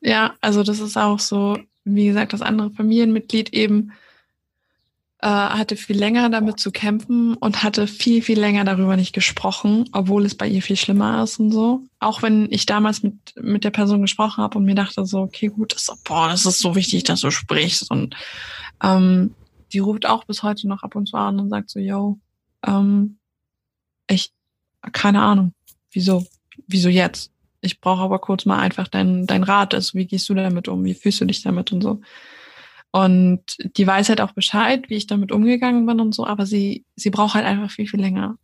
[0.00, 3.92] Ja, also das ist auch so, wie gesagt, das andere Familienmitglied eben
[5.24, 9.88] äh, hatte viel länger damit zu kämpfen und hatte viel, viel länger darüber nicht gesprochen,
[9.92, 11.80] obwohl es bei ihr viel schlimmer ist und so.
[11.98, 15.46] Auch wenn ich damals mit, mit der Person gesprochen habe und mir dachte so, okay,
[15.46, 17.90] gut, das, boah, das ist so wichtig, dass du sprichst.
[17.90, 18.14] Und
[18.82, 19.34] ähm,
[19.72, 22.18] die ruft auch bis heute noch ab und zu an und sagt so, yo,
[22.66, 23.16] ähm,
[24.10, 24.30] ich,
[24.92, 25.54] keine Ahnung,
[25.90, 26.26] wieso,
[26.66, 27.32] wieso jetzt?
[27.62, 29.72] Ich brauche aber kurz mal einfach deinen dein Rat.
[29.72, 30.84] Also wie gehst du damit um?
[30.84, 32.02] Wie fühlst du dich damit und so?
[32.94, 33.42] Und
[33.76, 37.10] die weiß halt auch Bescheid, wie ich damit umgegangen bin und so, aber sie, sie
[37.10, 38.38] braucht halt einfach viel, viel länger.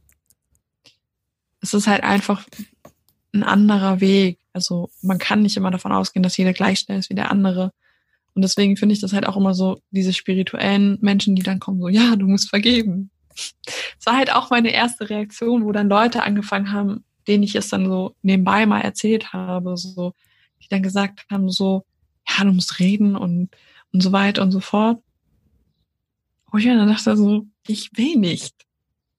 [1.61, 2.45] Es ist halt einfach
[3.33, 4.41] ein anderer Weg.
[4.53, 7.71] Also man kann nicht immer davon ausgehen, dass jeder gleich schnell ist wie der andere.
[8.35, 11.81] Und deswegen finde ich das halt auch immer so, diese spirituellen Menschen, die dann kommen,
[11.81, 13.11] so, ja, du musst vergeben.
[13.29, 17.69] Das war halt auch meine erste Reaktion, wo dann Leute angefangen haben, denen ich es
[17.69, 20.13] dann so nebenbei mal erzählt habe, so,
[20.61, 21.85] die dann gesagt haben, so,
[22.29, 23.51] ja, du musst reden und,
[23.93, 25.03] und so weiter und so fort.
[26.51, 28.55] Wo ich mir dann dachte so, ich will nicht.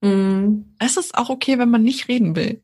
[0.02, 0.74] Mhm.
[0.80, 2.62] Es ist auch okay, wenn man nicht reden will.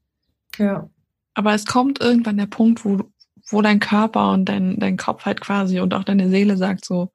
[0.57, 0.89] Ja.
[1.33, 3.11] Aber es kommt irgendwann der Punkt, wo,
[3.49, 7.11] wo dein Körper und dein, dein Kopf halt quasi und auch deine Seele sagt so,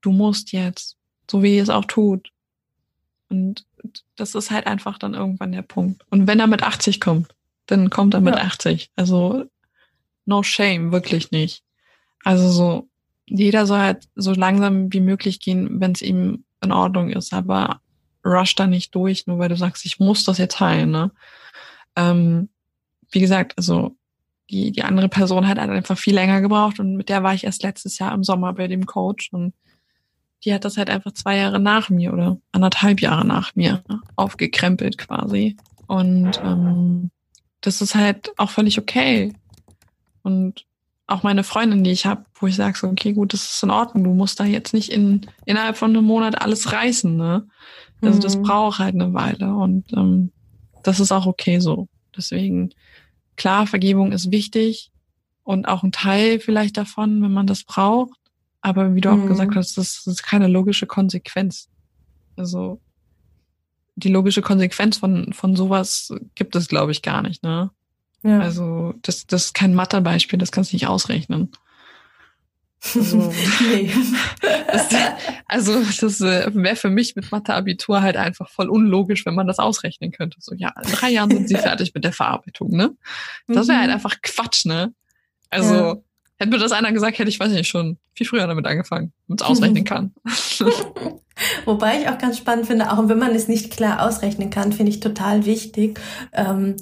[0.00, 0.96] du musst jetzt,
[1.30, 2.30] so wie es auch tut.
[3.28, 3.66] Und
[4.16, 6.04] das ist halt einfach dann irgendwann der Punkt.
[6.10, 7.34] Und wenn er mit 80 kommt,
[7.66, 8.42] dann kommt er mit ja.
[8.42, 8.90] 80.
[8.96, 9.44] Also
[10.24, 11.62] no shame, wirklich nicht.
[12.24, 12.87] Also so,
[13.28, 17.80] jeder soll halt so langsam wie möglich gehen, wenn es ihm in Ordnung ist, aber
[18.24, 20.90] rush da nicht durch, nur weil du sagst, ich muss das jetzt heilen.
[20.90, 21.10] Ne?
[21.96, 22.48] Ähm,
[23.10, 23.96] wie gesagt, also
[24.50, 27.44] die, die andere Person hat halt einfach viel länger gebraucht und mit der war ich
[27.44, 29.54] erst letztes Jahr im Sommer bei dem Coach und
[30.44, 33.82] die hat das halt einfach zwei Jahre nach mir oder anderthalb Jahre nach mir
[34.16, 35.56] aufgekrempelt quasi.
[35.86, 37.10] Und ähm,
[37.60, 39.32] das ist halt auch völlig okay.
[40.22, 40.64] Und
[41.08, 43.70] auch meine Freundin, die ich habe, wo ich sage so, okay, gut, das ist in
[43.70, 47.48] Ordnung, du musst da jetzt nicht in, innerhalb von einem Monat alles reißen, ne?
[48.00, 48.22] Also mhm.
[48.22, 50.30] das braucht halt eine Weile und ähm,
[50.84, 51.88] das ist auch okay so.
[52.16, 52.70] Deswegen,
[53.36, 54.92] klar, Vergebung ist wichtig
[55.42, 58.18] und auch ein Teil vielleicht davon, wenn man das braucht.
[58.60, 59.24] Aber wie du mhm.
[59.24, 61.68] auch gesagt hast, das, das ist keine logische Konsequenz.
[62.36, 62.80] Also
[63.96, 67.70] die logische Konsequenz von, von sowas gibt es, glaube ich, gar nicht, ne?
[68.22, 68.40] Ja.
[68.40, 71.50] Also das, das ist kein Mathebeispiel, das kannst du nicht ausrechnen.
[72.94, 73.32] Also,
[73.70, 73.90] nee.
[74.72, 74.88] das,
[75.46, 79.58] also das äh, wäre für mich mit Mathe-Abitur halt einfach voll unlogisch, wenn man das
[79.58, 80.38] ausrechnen könnte.
[80.40, 82.94] So, ja, in drei Jahren sind sie fertig mit der Verarbeitung, ne?
[83.46, 83.94] Das wäre halt mhm.
[83.94, 84.92] einfach Quatsch, ne?
[85.50, 85.96] Also, ja.
[86.36, 89.40] hätte mir das einer gesagt, hätte ich, weiß nicht, schon viel früher damit angefangen, damit
[89.40, 90.14] es ausrechnen kann.
[91.64, 94.90] Wobei ich auch ganz spannend finde, auch wenn man es nicht klar ausrechnen kann, finde
[94.90, 96.00] ich total wichtig,
[96.32, 96.76] ähm,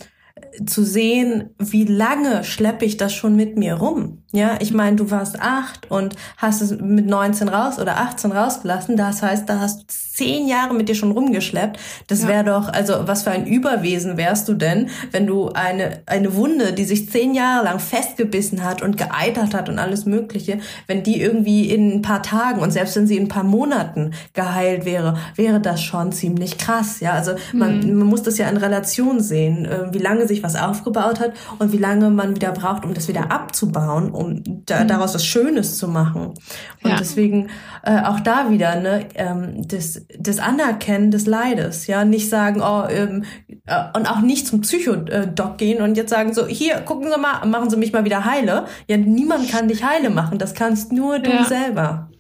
[0.65, 4.23] zu sehen, wie lange schleppe ich das schon mit mir rum.
[4.33, 8.97] Ja, ich meine, du warst acht und hast es mit 19 raus oder 18 rausgelassen.
[8.97, 11.79] Das heißt, da hast du zehn Jahre mit dir schon rumgeschleppt.
[12.07, 12.29] Das ja.
[12.29, 16.73] wäre doch, also was für ein Überwesen wärst du denn, wenn du eine, eine Wunde,
[16.73, 21.21] die sich zehn Jahre lang festgebissen hat und geeitert hat und alles Mögliche, wenn die
[21.21, 25.17] irgendwie in ein paar Tagen und selbst wenn sie in ein paar Monaten geheilt wäre,
[25.35, 27.01] wäre das schon ziemlich krass.
[27.01, 27.99] Ja, also man, mhm.
[27.99, 31.73] man muss das ja in Relation sehen, äh, wie lange sich was aufgebaut hat und
[31.73, 34.89] wie lange man wieder braucht, um das wieder abzubauen, um da, mhm.
[34.89, 36.35] daraus was Schönes zu machen.
[36.83, 36.97] Und ja.
[36.97, 37.49] deswegen
[37.83, 42.85] äh, auch da wieder ne, ähm, das, das Anerkennen des Leides, ja, nicht sagen, oh,
[42.89, 43.25] ähm,
[43.67, 47.45] äh, und auch nicht zum Psychodoc gehen und jetzt sagen so, hier, gucken Sie mal,
[47.47, 48.67] machen Sie mich mal wieder heile.
[48.89, 51.45] Ja, niemand kann dich heile machen, das kannst nur du ja.
[51.45, 52.11] selber.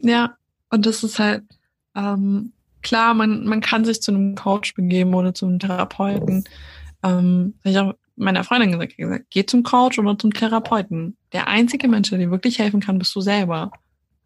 [0.00, 0.34] Ja,
[0.70, 1.44] und das ist halt,
[1.96, 2.52] ähm,
[2.84, 6.44] klar, man, man kann sich zu einem Coach begeben oder zu einem Therapeuten.
[7.04, 11.16] Ähm, ich auch meiner Freundin gesagt, gesagt, geh zum Coach oder zum Therapeuten.
[11.32, 13.72] Der einzige Mensch, der dir wirklich helfen kann, bist du selber.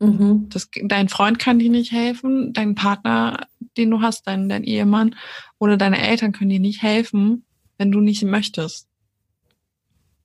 [0.01, 0.49] Mhm.
[0.51, 5.17] Das, dein Freund kann dir nicht helfen, dein Partner, den du hast, dein, dein Ehemann
[5.59, 7.45] oder deine Eltern können dir nicht helfen,
[7.79, 8.87] wenn du nicht möchtest.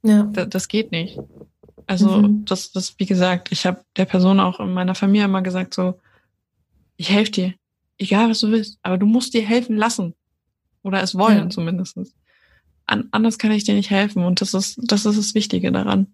[0.03, 0.23] Ja.
[0.23, 1.17] Das, das geht nicht.
[1.87, 2.45] Also mhm.
[2.45, 5.99] das, das, wie gesagt, ich habe der Person auch in meiner Familie immer gesagt, so,
[6.97, 7.53] ich helfe dir,
[7.97, 10.13] egal was du willst, aber du musst dir helfen lassen.
[10.83, 11.49] Oder es wollen ja.
[11.49, 12.13] zumindestens
[12.85, 14.23] an, anders kann ich dir nicht helfen.
[14.23, 16.07] Und das ist, das ist das Wichtige daran.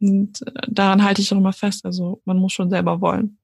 [0.00, 1.84] Und äh, daran halte ich auch immer fest.
[1.84, 3.38] Also man muss schon selber wollen.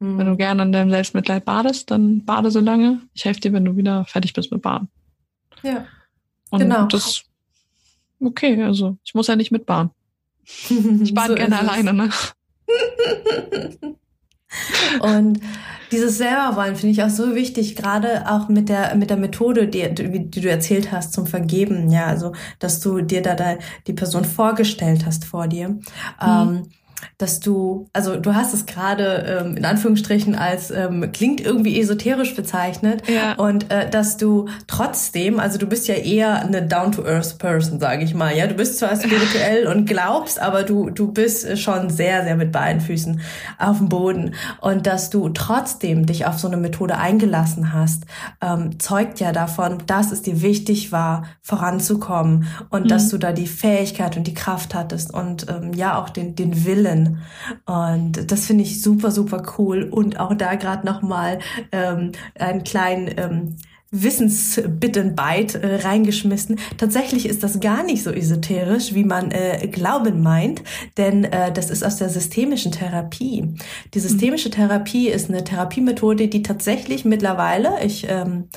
[0.00, 0.18] Mhm.
[0.18, 3.02] Wenn du gerne an deinem Selbstmitleid badest, dann bade so lange.
[3.14, 4.88] Ich helfe dir, wenn du wieder fertig bist mit Baden.
[5.62, 5.86] Ja.
[6.50, 6.86] Und genau.
[6.86, 7.24] das
[8.20, 9.90] okay, also ich muss ja nicht mitbaden.
[10.44, 12.10] Ich bade so gerne alleine, ne?
[15.00, 15.40] Und
[15.90, 19.94] dieses Selberwollen finde ich auch so wichtig, gerade auch mit der, mit der Methode, die,
[19.94, 24.24] die du erzählt hast zum Vergeben, ja, also, dass du dir da, da die Person
[24.24, 25.68] vorgestellt hast vor dir.
[25.68, 25.82] Mhm.
[26.20, 26.62] Ähm,
[27.18, 32.34] dass du, also du hast es gerade ähm, in Anführungsstrichen als ähm, klingt irgendwie esoterisch
[32.34, 33.34] bezeichnet ja.
[33.34, 38.14] und äh, dass du trotzdem, also du bist ja eher eine down-to-earth Person, sage ich
[38.14, 42.36] mal, ja, du bist zwar spirituell und glaubst, aber du du bist schon sehr sehr
[42.36, 43.20] mit beiden Füßen
[43.58, 48.04] auf dem Boden und dass du trotzdem dich auf so eine Methode eingelassen hast,
[48.40, 52.88] ähm, zeugt ja davon, dass es dir wichtig war, voranzukommen und mhm.
[52.88, 56.64] dass du da die Fähigkeit und die Kraft hattest und ähm, ja auch den den
[56.64, 57.18] Willen Willen.
[57.66, 59.84] Und das finde ich super, super cool.
[59.84, 61.38] Und auch da gerade nochmal
[61.72, 63.56] ähm, einen kleinen ähm,
[63.90, 66.58] Wissensbittenbyte äh, reingeschmissen.
[66.76, 70.62] Tatsächlich ist das gar nicht so esoterisch, wie man äh, glauben meint,
[70.98, 73.54] denn äh, das ist aus der systemischen Therapie.
[73.94, 78.48] Die systemische Therapie ist eine Therapiemethode, die tatsächlich mittlerweile, ich ähm,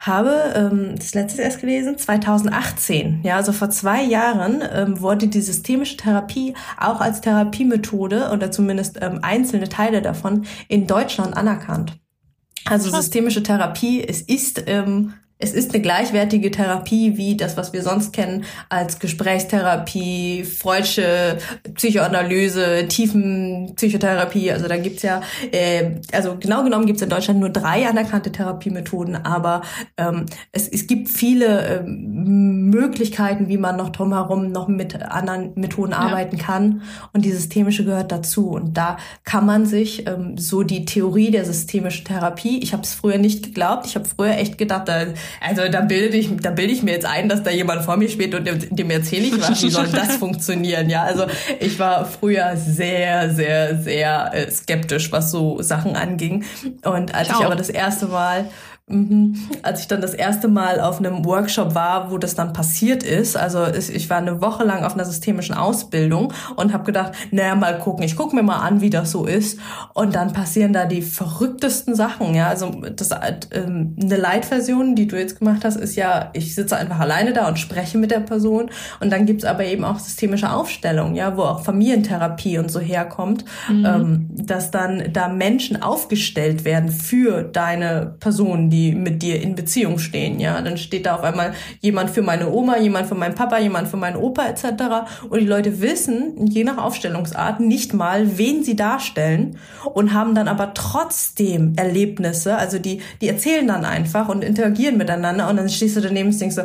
[0.00, 5.42] habe ähm, das letzte erst gelesen, 2018, ja, also vor zwei Jahren ähm, wurde die
[5.42, 12.01] systemische Therapie auch als Therapiemethode oder zumindest ähm, einzelne Teile davon in Deutschland anerkannt.
[12.64, 17.82] Also systemische Therapie, es ist ähm, es ist eine gleichwertige Therapie wie das, was wir
[17.82, 21.38] sonst kennen als Gesprächstherapie, Freudsche
[21.74, 24.52] Psychoanalyse, Tiefenpsychotherapie.
[24.52, 25.20] Also da gibt's ja,
[25.50, 29.62] äh, also genau genommen gibt's in Deutschland nur drei anerkannte Therapiemethoden, aber
[29.96, 35.90] ähm, es, es gibt viele ähm, Möglichkeiten, wie man noch drumherum noch mit anderen Methoden
[35.90, 35.98] ja.
[35.98, 36.82] arbeiten kann.
[37.12, 38.50] Und die systemische gehört dazu.
[38.50, 42.94] Und da kann man sich ähm, so die Theorie der systemischen Therapie, ich habe es
[42.94, 45.06] früher nicht geglaubt, ich habe früher echt gedacht, da
[45.40, 48.08] also da bilde ich, da bilde ich mir jetzt ein, dass da jemand vor mir
[48.08, 50.90] steht und dem, dem erzähle ich was, wie soll das funktionieren?
[50.90, 51.26] Ja, also
[51.60, 56.44] ich war früher sehr, sehr, sehr äh, skeptisch, was so Sachen anging.
[56.84, 58.46] Und als ich, ich aber das erste Mal.
[59.62, 63.36] Als ich dann das erste Mal auf einem Workshop war, wo das dann passiert ist,
[63.36, 67.78] also ich war eine Woche lang auf einer systemischen Ausbildung und habe gedacht, naja, mal
[67.78, 69.58] gucken, ich gucke mir mal an, wie das so ist.
[69.94, 72.34] Und dann passieren da die verrücktesten Sachen.
[72.34, 73.10] Ja, also das
[73.52, 77.48] ähm, eine Light-Version, die du jetzt gemacht hast, ist ja, ich sitze einfach alleine da
[77.48, 78.70] und spreche mit der Person.
[79.00, 83.44] Und dann gibt's aber eben auch systemische Aufstellungen, ja, wo auch Familientherapie und so herkommt,
[83.68, 83.84] mhm.
[83.84, 90.00] ähm, dass dann da Menschen aufgestellt werden für deine Person, die mit dir in Beziehung
[90.00, 90.40] stehen.
[90.40, 93.86] Ja, dann steht da auf einmal jemand für meine Oma, jemand für meinen Papa, jemand
[93.86, 94.64] für meinen Opa etc.
[95.30, 99.58] Und die Leute wissen je nach Aufstellungsart nicht mal, wen sie darstellen
[99.94, 102.56] und haben dann aber trotzdem Erlebnisse.
[102.56, 106.40] Also die die erzählen dann einfach und interagieren miteinander und dann stehst du daneben und
[106.40, 106.62] denkst so,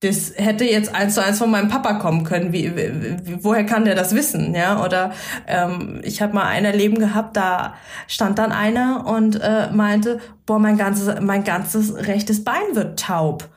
[0.00, 2.52] das hätte jetzt eins zu eins von meinem Papa kommen können.
[2.52, 4.54] Wie, wie woher kann der das wissen?
[4.54, 5.12] Ja, oder
[5.46, 7.74] ähm, ich habe mal ein Erleben gehabt, da
[8.06, 13.48] stand dann einer und äh, meinte, boah, mein ganzes, mein ganzes rechtes Bein wird taub.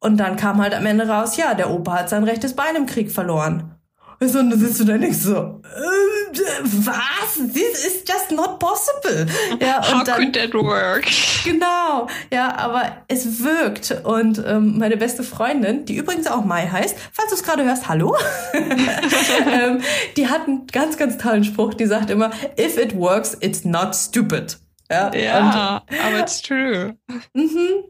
[0.00, 2.86] Und dann kam halt am Ende raus, ja, der Opa hat sein rechtes Bein im
[2.86, 3.77] Krieg verloren.
[4.20, 7.52] Und dann sitzt du da nicht so, äh, was?
[7.52, 9.26] This is just not possible.
[9.60, 11.06] Ja, und How dann, could that work?
[11.44, 13.92] Genau, ja, aber es wirkt.
[14.04, 17.88] Und ähm, meine beste Freundin, die übrigens auch Mai heißt, falls du es gerade hörst,
[17.88, 18.16] hallo,
[18.54, 19.82] ähm,
[20.16, 23.94] die hat einen ganz, ganz tollen Spruch, die sagt immer, if it works, it's not
[23.94, 24.58] stupid.
[24.90, 26.96] Ja, ja und, aber it's true.
[27.34, 27.84] Mhm.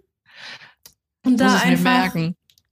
[1.24, 2.14] Und da einfach,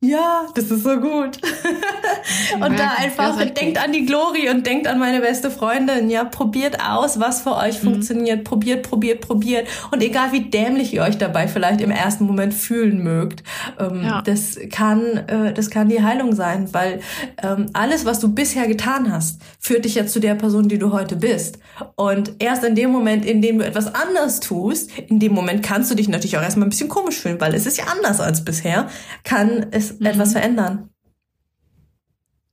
[0.02, 1.38] ja, das ist so gut.
[2.54, 6.10] und da einfach denkt an die Glory und denkt an meine beste Freundin.
[6.10, 7.92] Ja, probiert aus, was für euch mhm.
[7.92, 8.44] funktioniert.
[8.44, 9.66] Probiert, probiert, probiert.
[9.90, 13.42] Und egal wie dämlich ihr euch dabei vielleicht im ersten Moment fühlen mögt,
[13.80, 14.20] ähm, ja.
[14.20, 17.00] das kann, äh, das kann die Heilung sein, weil
[17.42, 20.92] ähm, alles, was du bisher getan hast, führt dich ja zu der Person, die du
[20.92, 21.58] heute bist.
[21.94, 25.90] Und erst in dem Moment, in dem du etwas anderes tust, in dem Moment kannst
[25.90, 28.44] du dich natürlich auch erstmal ein bisschen komisch fühlen, weil es ist ja anders als
[28.44, 28.88] bisher,
[29.24, 30.06] kann es mhm.
[30.06, 30.90] etwas verändern.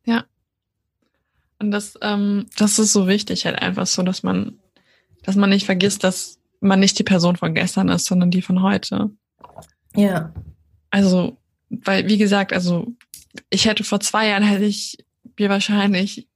[0.05, 0.25] Ja.
[1.59, 4.59] Und das, ähm, das ist so wichtig, halt einfach so, dass man,
[5.23, 8.61] dass man nicht vergisst, dass man nicht die Person von gestern ist, sondern die von
[8.61, 9.11] heute.
[9.95, 10.33] Ja.
[10.89, 11.37] Also,
[11.69, 12.87] weil, wie gesagt, also
[13.49, 14.97] ich hätte vor zwei Jahren hätte ich
[15.37, 16.27] mir wahrscheinlich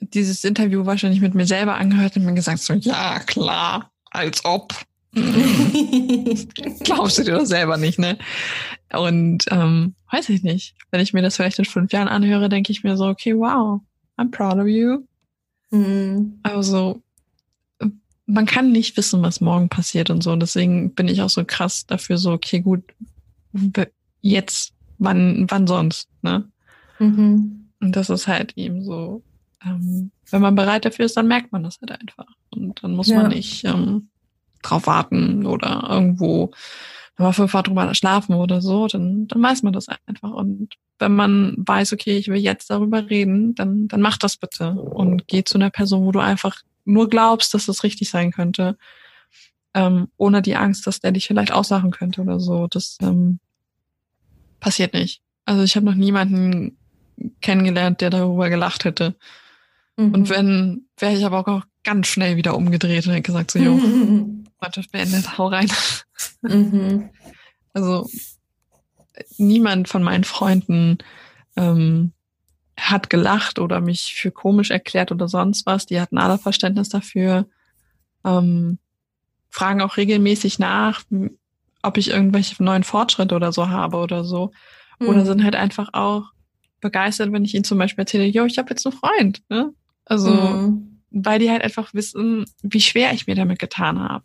[0.00, 4.74] dieses Interview wahrscheinlich mit mir selber angehört und mir gesagt so, ja, klar, als ob.
[6.84, 8.18] Glaubst du dir doch selber nicht, ne?
[8.92, 10.74] Und ähm, weiß ich nicht.
[10.90, 13.80] Wenn ich mir das vielleicht in fünf Jahren anhöre, denke ich mir so, okay, wow,
[14.16, 15.04] I'm proud of you.
[15.70, 16.38] Mhm.
[16.42, 17.02] Also
[18.28, 20.32] man kann nicht wissen, was morgen passiert und so.
[20.32, 22.84] Und deswegen bin ich auch so krass dafür so, okay, gut,
[24.20, 26.46] jetzt, wann, wann sonst, ne?
[26.98, 27.70] Mhm.
[27.80, 29.22] Und das ist halt eben so,
[29.64, 32.26] ähm, wenn man bereit dafür ist, dann merkt man das halt einfach.
[32.50, 33.22] Und dann muss ja.
[33.22, 34.10] man nicht ähm,
[34.62, 36.50] drauf warten oder irgendwo
[37.18, 40.30] nochmal fünfmal drüber schlafen oder so, dann, dann weiß man das einfach.
[40.30, 44.70] Und wenn man weiß, okay, ich will jetzt darüber reden, dann, dann mach das bitte
[44.70, 48.78] und geh zu einer Person, wo du einfach nur glaubst, dass das richtig sein könnte,
[49.74, 52.68] ähm, ohne die Angst, dass der dich vielleicht aussachen könnte oder so.
[52.68, 53.40] Das ähm,
[54.60, 55.20] passiert nicht.
[55.44, 56.78] Also ich habe noch niemanden
[57.40, 59.16] kennengelernt, der darüber gelacht hätte.
[59.96, 60.14] Mhm.
[60.14, 63.78] Und wenn, wäre ich aber auch ganz schnell wieder umgedreht und hätte gesagt, so, jo.
[64.58, 65.70] Freundschaft beendet, hau rein.
[66.42, 67.10] Mhm.
[67.74, 68.08] Also
[69.36, 70.98] niemand von meinen Freunden
[71.54, 72.12] ähm,
[72.76, 75.86] hat gelacht oder mich für komisch erklärt oder sonst was.
[75.86, 77.46] Die hatten alle Verständnis dafür,
[78.24, 78.78] ähm,
[79.50, 81.02] fragen auch regelmäßig nach,
[81.82, 84.52] ob ich irgendwelche neuen Fortschritte oder so habe oder so.
[84.98, 85.08] Mhm.
[85.08, 86.32] Oder sind halt einfach auch
[86.80, 89.42] begeistert, wenn ich ihnen zum Beispiel erzähle, yo, ich habe jetzt einen Freund.
[89.48, 89.72] Ne?
[90.04, 91.00] Also, mhm.
[91.10, 94.24] weil die halt einfach wissen, wie schwer ich mir damit getan habe.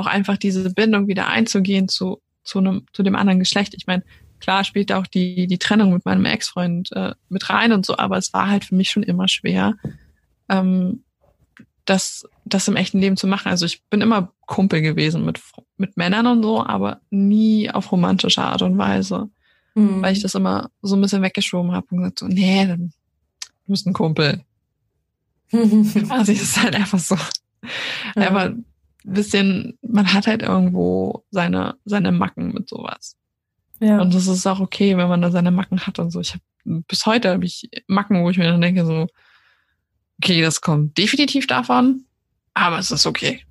[0.00, 3.74] Auch einfach diese Bindung wieder einzugehen zu, zu, einem, zu dem anderen Geschlecht.
[3.76, 4.02] Ich meine,
[4.40, 8.16] klar spielt auch die, die Trennung mit meinem Ex-Freund äh, mit rein und so, aber
[8.16, 9.74] es war halt für mich schon immer schwer,
[10.48, 11.04] ähm,
[11.84, 13.48] das, das im echten Leben zu machen.
[13.48, 15.40] Also ich bin immer Kumpel gewesen mit,
[15.76, 19.28] mit Männern und so, aber nie auf romantische Art und Weise.
[19.74, 20.00] Mhm.
[20.00, 22.92] Weil ich das immer so ein bisschen weggeschoben habe und gesagt so, nee, dann
[23.66, 24.44] du bist ein Kumpel.
[25.52, 27.16] also es ist halt einfach so.
[28.16, 28.30] Ja.
[28.30, 28.54] Aber
[29.04, 33.16] bisschen, man hat halt irgendwo seine, seine Macken mit sowas.
[33.80, 34.00] Ja.
[34.00, 36.20] Und das ist auch okay, wenn man da seine Macken hat und so.
[36.20, 39.06] Ich habe bis heute habe ich Macken, wo ich mir dann denke so,
[40.22, 42.04] okay, das kommt definitiv davon,
[42.54, 43.42] aber es ist okay.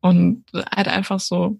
[0.00, 0.44] Und
[0.74, 1.58] halt einfach so,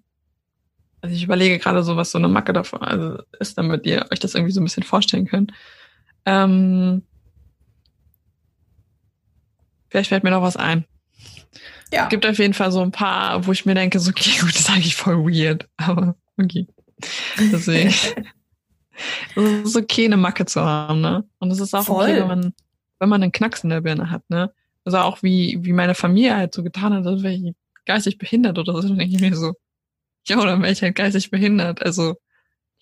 [1.01, 4.21] also ich überlege gerade so, was so eine Macke davon also ist, damit ihr euch
[4.21, 5.53] das irgendwie so ein bisschen vorstellen könnt.
[6.25, 7.03] Ähm,
[9.89, 10.85] vielleicht fällt mir noch was ein.
[11.93, 12.05] Ja.
[12.05, 14.55] Es gibt auf jeden Fall so ein paar, wo ich mir denke, so, okay, gut,
[14.55, 16.67] das ist eigentlich voll weird, aber okay.
[17.39, 17.89] Deswegen.
[19.37, 21.25] es ist okay, eine Macke zu haben, ne?
[21.39, 22.05] Und es ist auch Voll.
[22.05, 22.55] okay, wenn man,
[22.99, 24.53] wenn man einen Knacks in der Birne hat, ne?
[24.85, 28.59] Also auch wie, wie meine Familie halt so getan hat, als wäre ich geistig behindert
[28.59, 29.55] oder so, dann denke ich mir so,
[30.27, 31.83] ja, oder wäre ich halt geistig behindert.
[31.83, 32.17] Also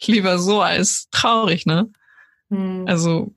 [0.06, 1.90] lieber so als traurig, ne?
[2.50, 2.84] Hm.
[2.86, 3.34] Also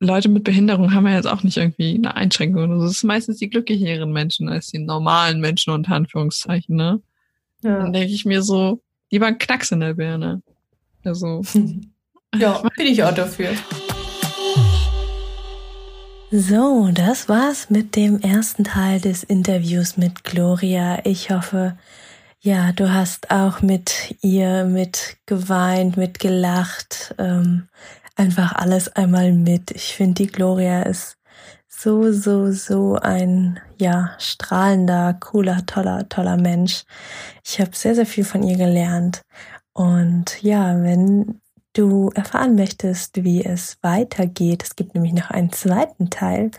[0.00, 2.70] Leute mit Behinderung haben ja jetzt auch nicht irgendwie eine Einschränkung.
[2.72, 7.02] Also es ist meistens die glücklicheren Menschen als die normalen Menschen unter Anführungszeichen, ne?
[7.62, 7.78] Ja.
[7.78, 8.80] Dann denke ich mir so,
[9.10, 10.42] Lieber ein Knacks in der Birne.
[11.04, 11.42] Also.
[12.34, 13.50] ja, bin ich auch dafür.
[16.30, 21.00] So, das war's mit dem ersten Teil des Interviews mit Gloria.
[21.06, 21.78] Ich hoffe,
[22.40, 27.68] ja, du hast auch mit ihr mit geweint, mit gelacht, ähm,
[28.18, 29.70] einfach alles einmal mit.
[29.70, 31.16] Ich finde, die Gloria ist
[31.68, 36.84] so, so, so ein, ja, strahlender, cooler, toller, toller Mensch.
[37.44, 39.22] Ich habe sehr, sehr viel von ihr gelernt.
[39.72, 41.40] Und ja, wenn
[41.72, 46.50] du erfahren möchtest, wie es weitergeht, es gibt nämlich noch einen zweiten Teil,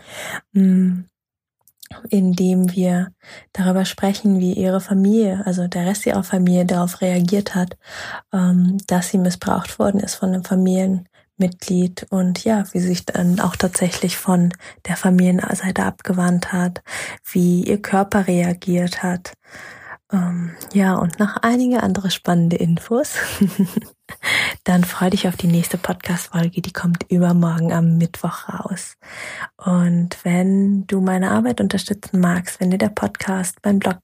[0.52, 1.00] mm,
[2.08, 3.12] in dem wir
[3.52, 7.76] darüber sprechen, wie ihre Familie, also der Rest ihrer Familie darauf reagiert hat,
[8.32, 11.08] ähm, dass sie missbraucht worden ist von einem Familien,
[11.40, 14.52] Mitglied und ja, wie sich dann auch tatsächlich von
[14.86, 16.82] der Familienseite abgewandt hat,
[17.32, 19.32] wie ihr Körper reagiert hat.
[20.12, 23.14] Ähm, ja, und noch einige andere spannende Infos.
[24.64, 28.96] Dann freu dich auf die nächste Podcast-Folge, die kommt übermorgen am Mittwoch raus.
[29.56, 33.98] Und wenn du meine Arbeit unterstützen magst, wenn dir der Podcast, mein Blog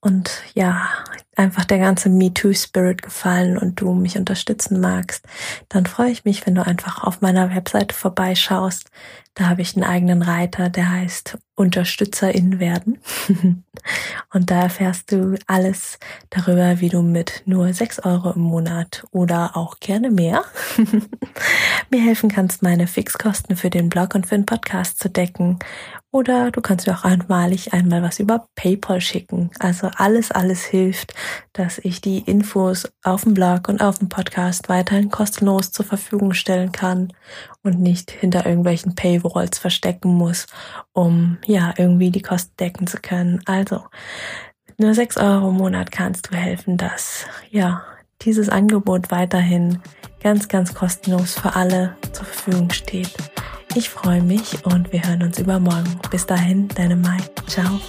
[0.00, 0.88] und ja,
[1.36, 5.26] einfach der ganze MeToo-Spirit gefallen und du mich unterstützen magst,
[5.68, 8.90] dann freue ich mich, wenn du einfach auf meiner Webseite vorbeischaust.
[9.34, 12.98] Da habe ich einen eigenen Reiter, der heißt UnterstützerInnen werden.
[14.32, 15.98] und da erfährst du alles
[16.30, 20.44] darüber, wie du mit nur sechs Euro im Monat oder auch gerne mehr
[21.90, 25.58] mir helfen kannst, meine Fixkosten für den Blog und für den Podcast zu decken
[26.12, 29.50] oder du kannst mir auch einmalig einmal was über PayPal schicken.
[29.58, 31.14] Also alles, alles hilft,
[31.54, 36.34] dass ich die Infos auf dem Blog und auf dem Podcast weiterhin kostenlos zur Verfügung
[36.34, 37.14] stellen kann
[37.62, 40.46] und nicht hinter irgendwelchen Paywalls verstecken muss,
[40.92, 43.40] um ja irgendwie die Kosten decken zu können.
[43.46, 43.84] Also
[44.66, 47.82] mit nur sechs Euro im Monat kannst du helfen, dass ja
[48.22, 49.80] dieses Angebot weiterhin
[50.22, 53.12] ganz, ganz kostenlos für alle zur Verfügung steht.
[53.74, 55.98] Ich freue mich und wir hören uns übermorgen.
[56.10, 57.18] Bis dahin, deine Mai.
[57.46, 57.80] Ciao.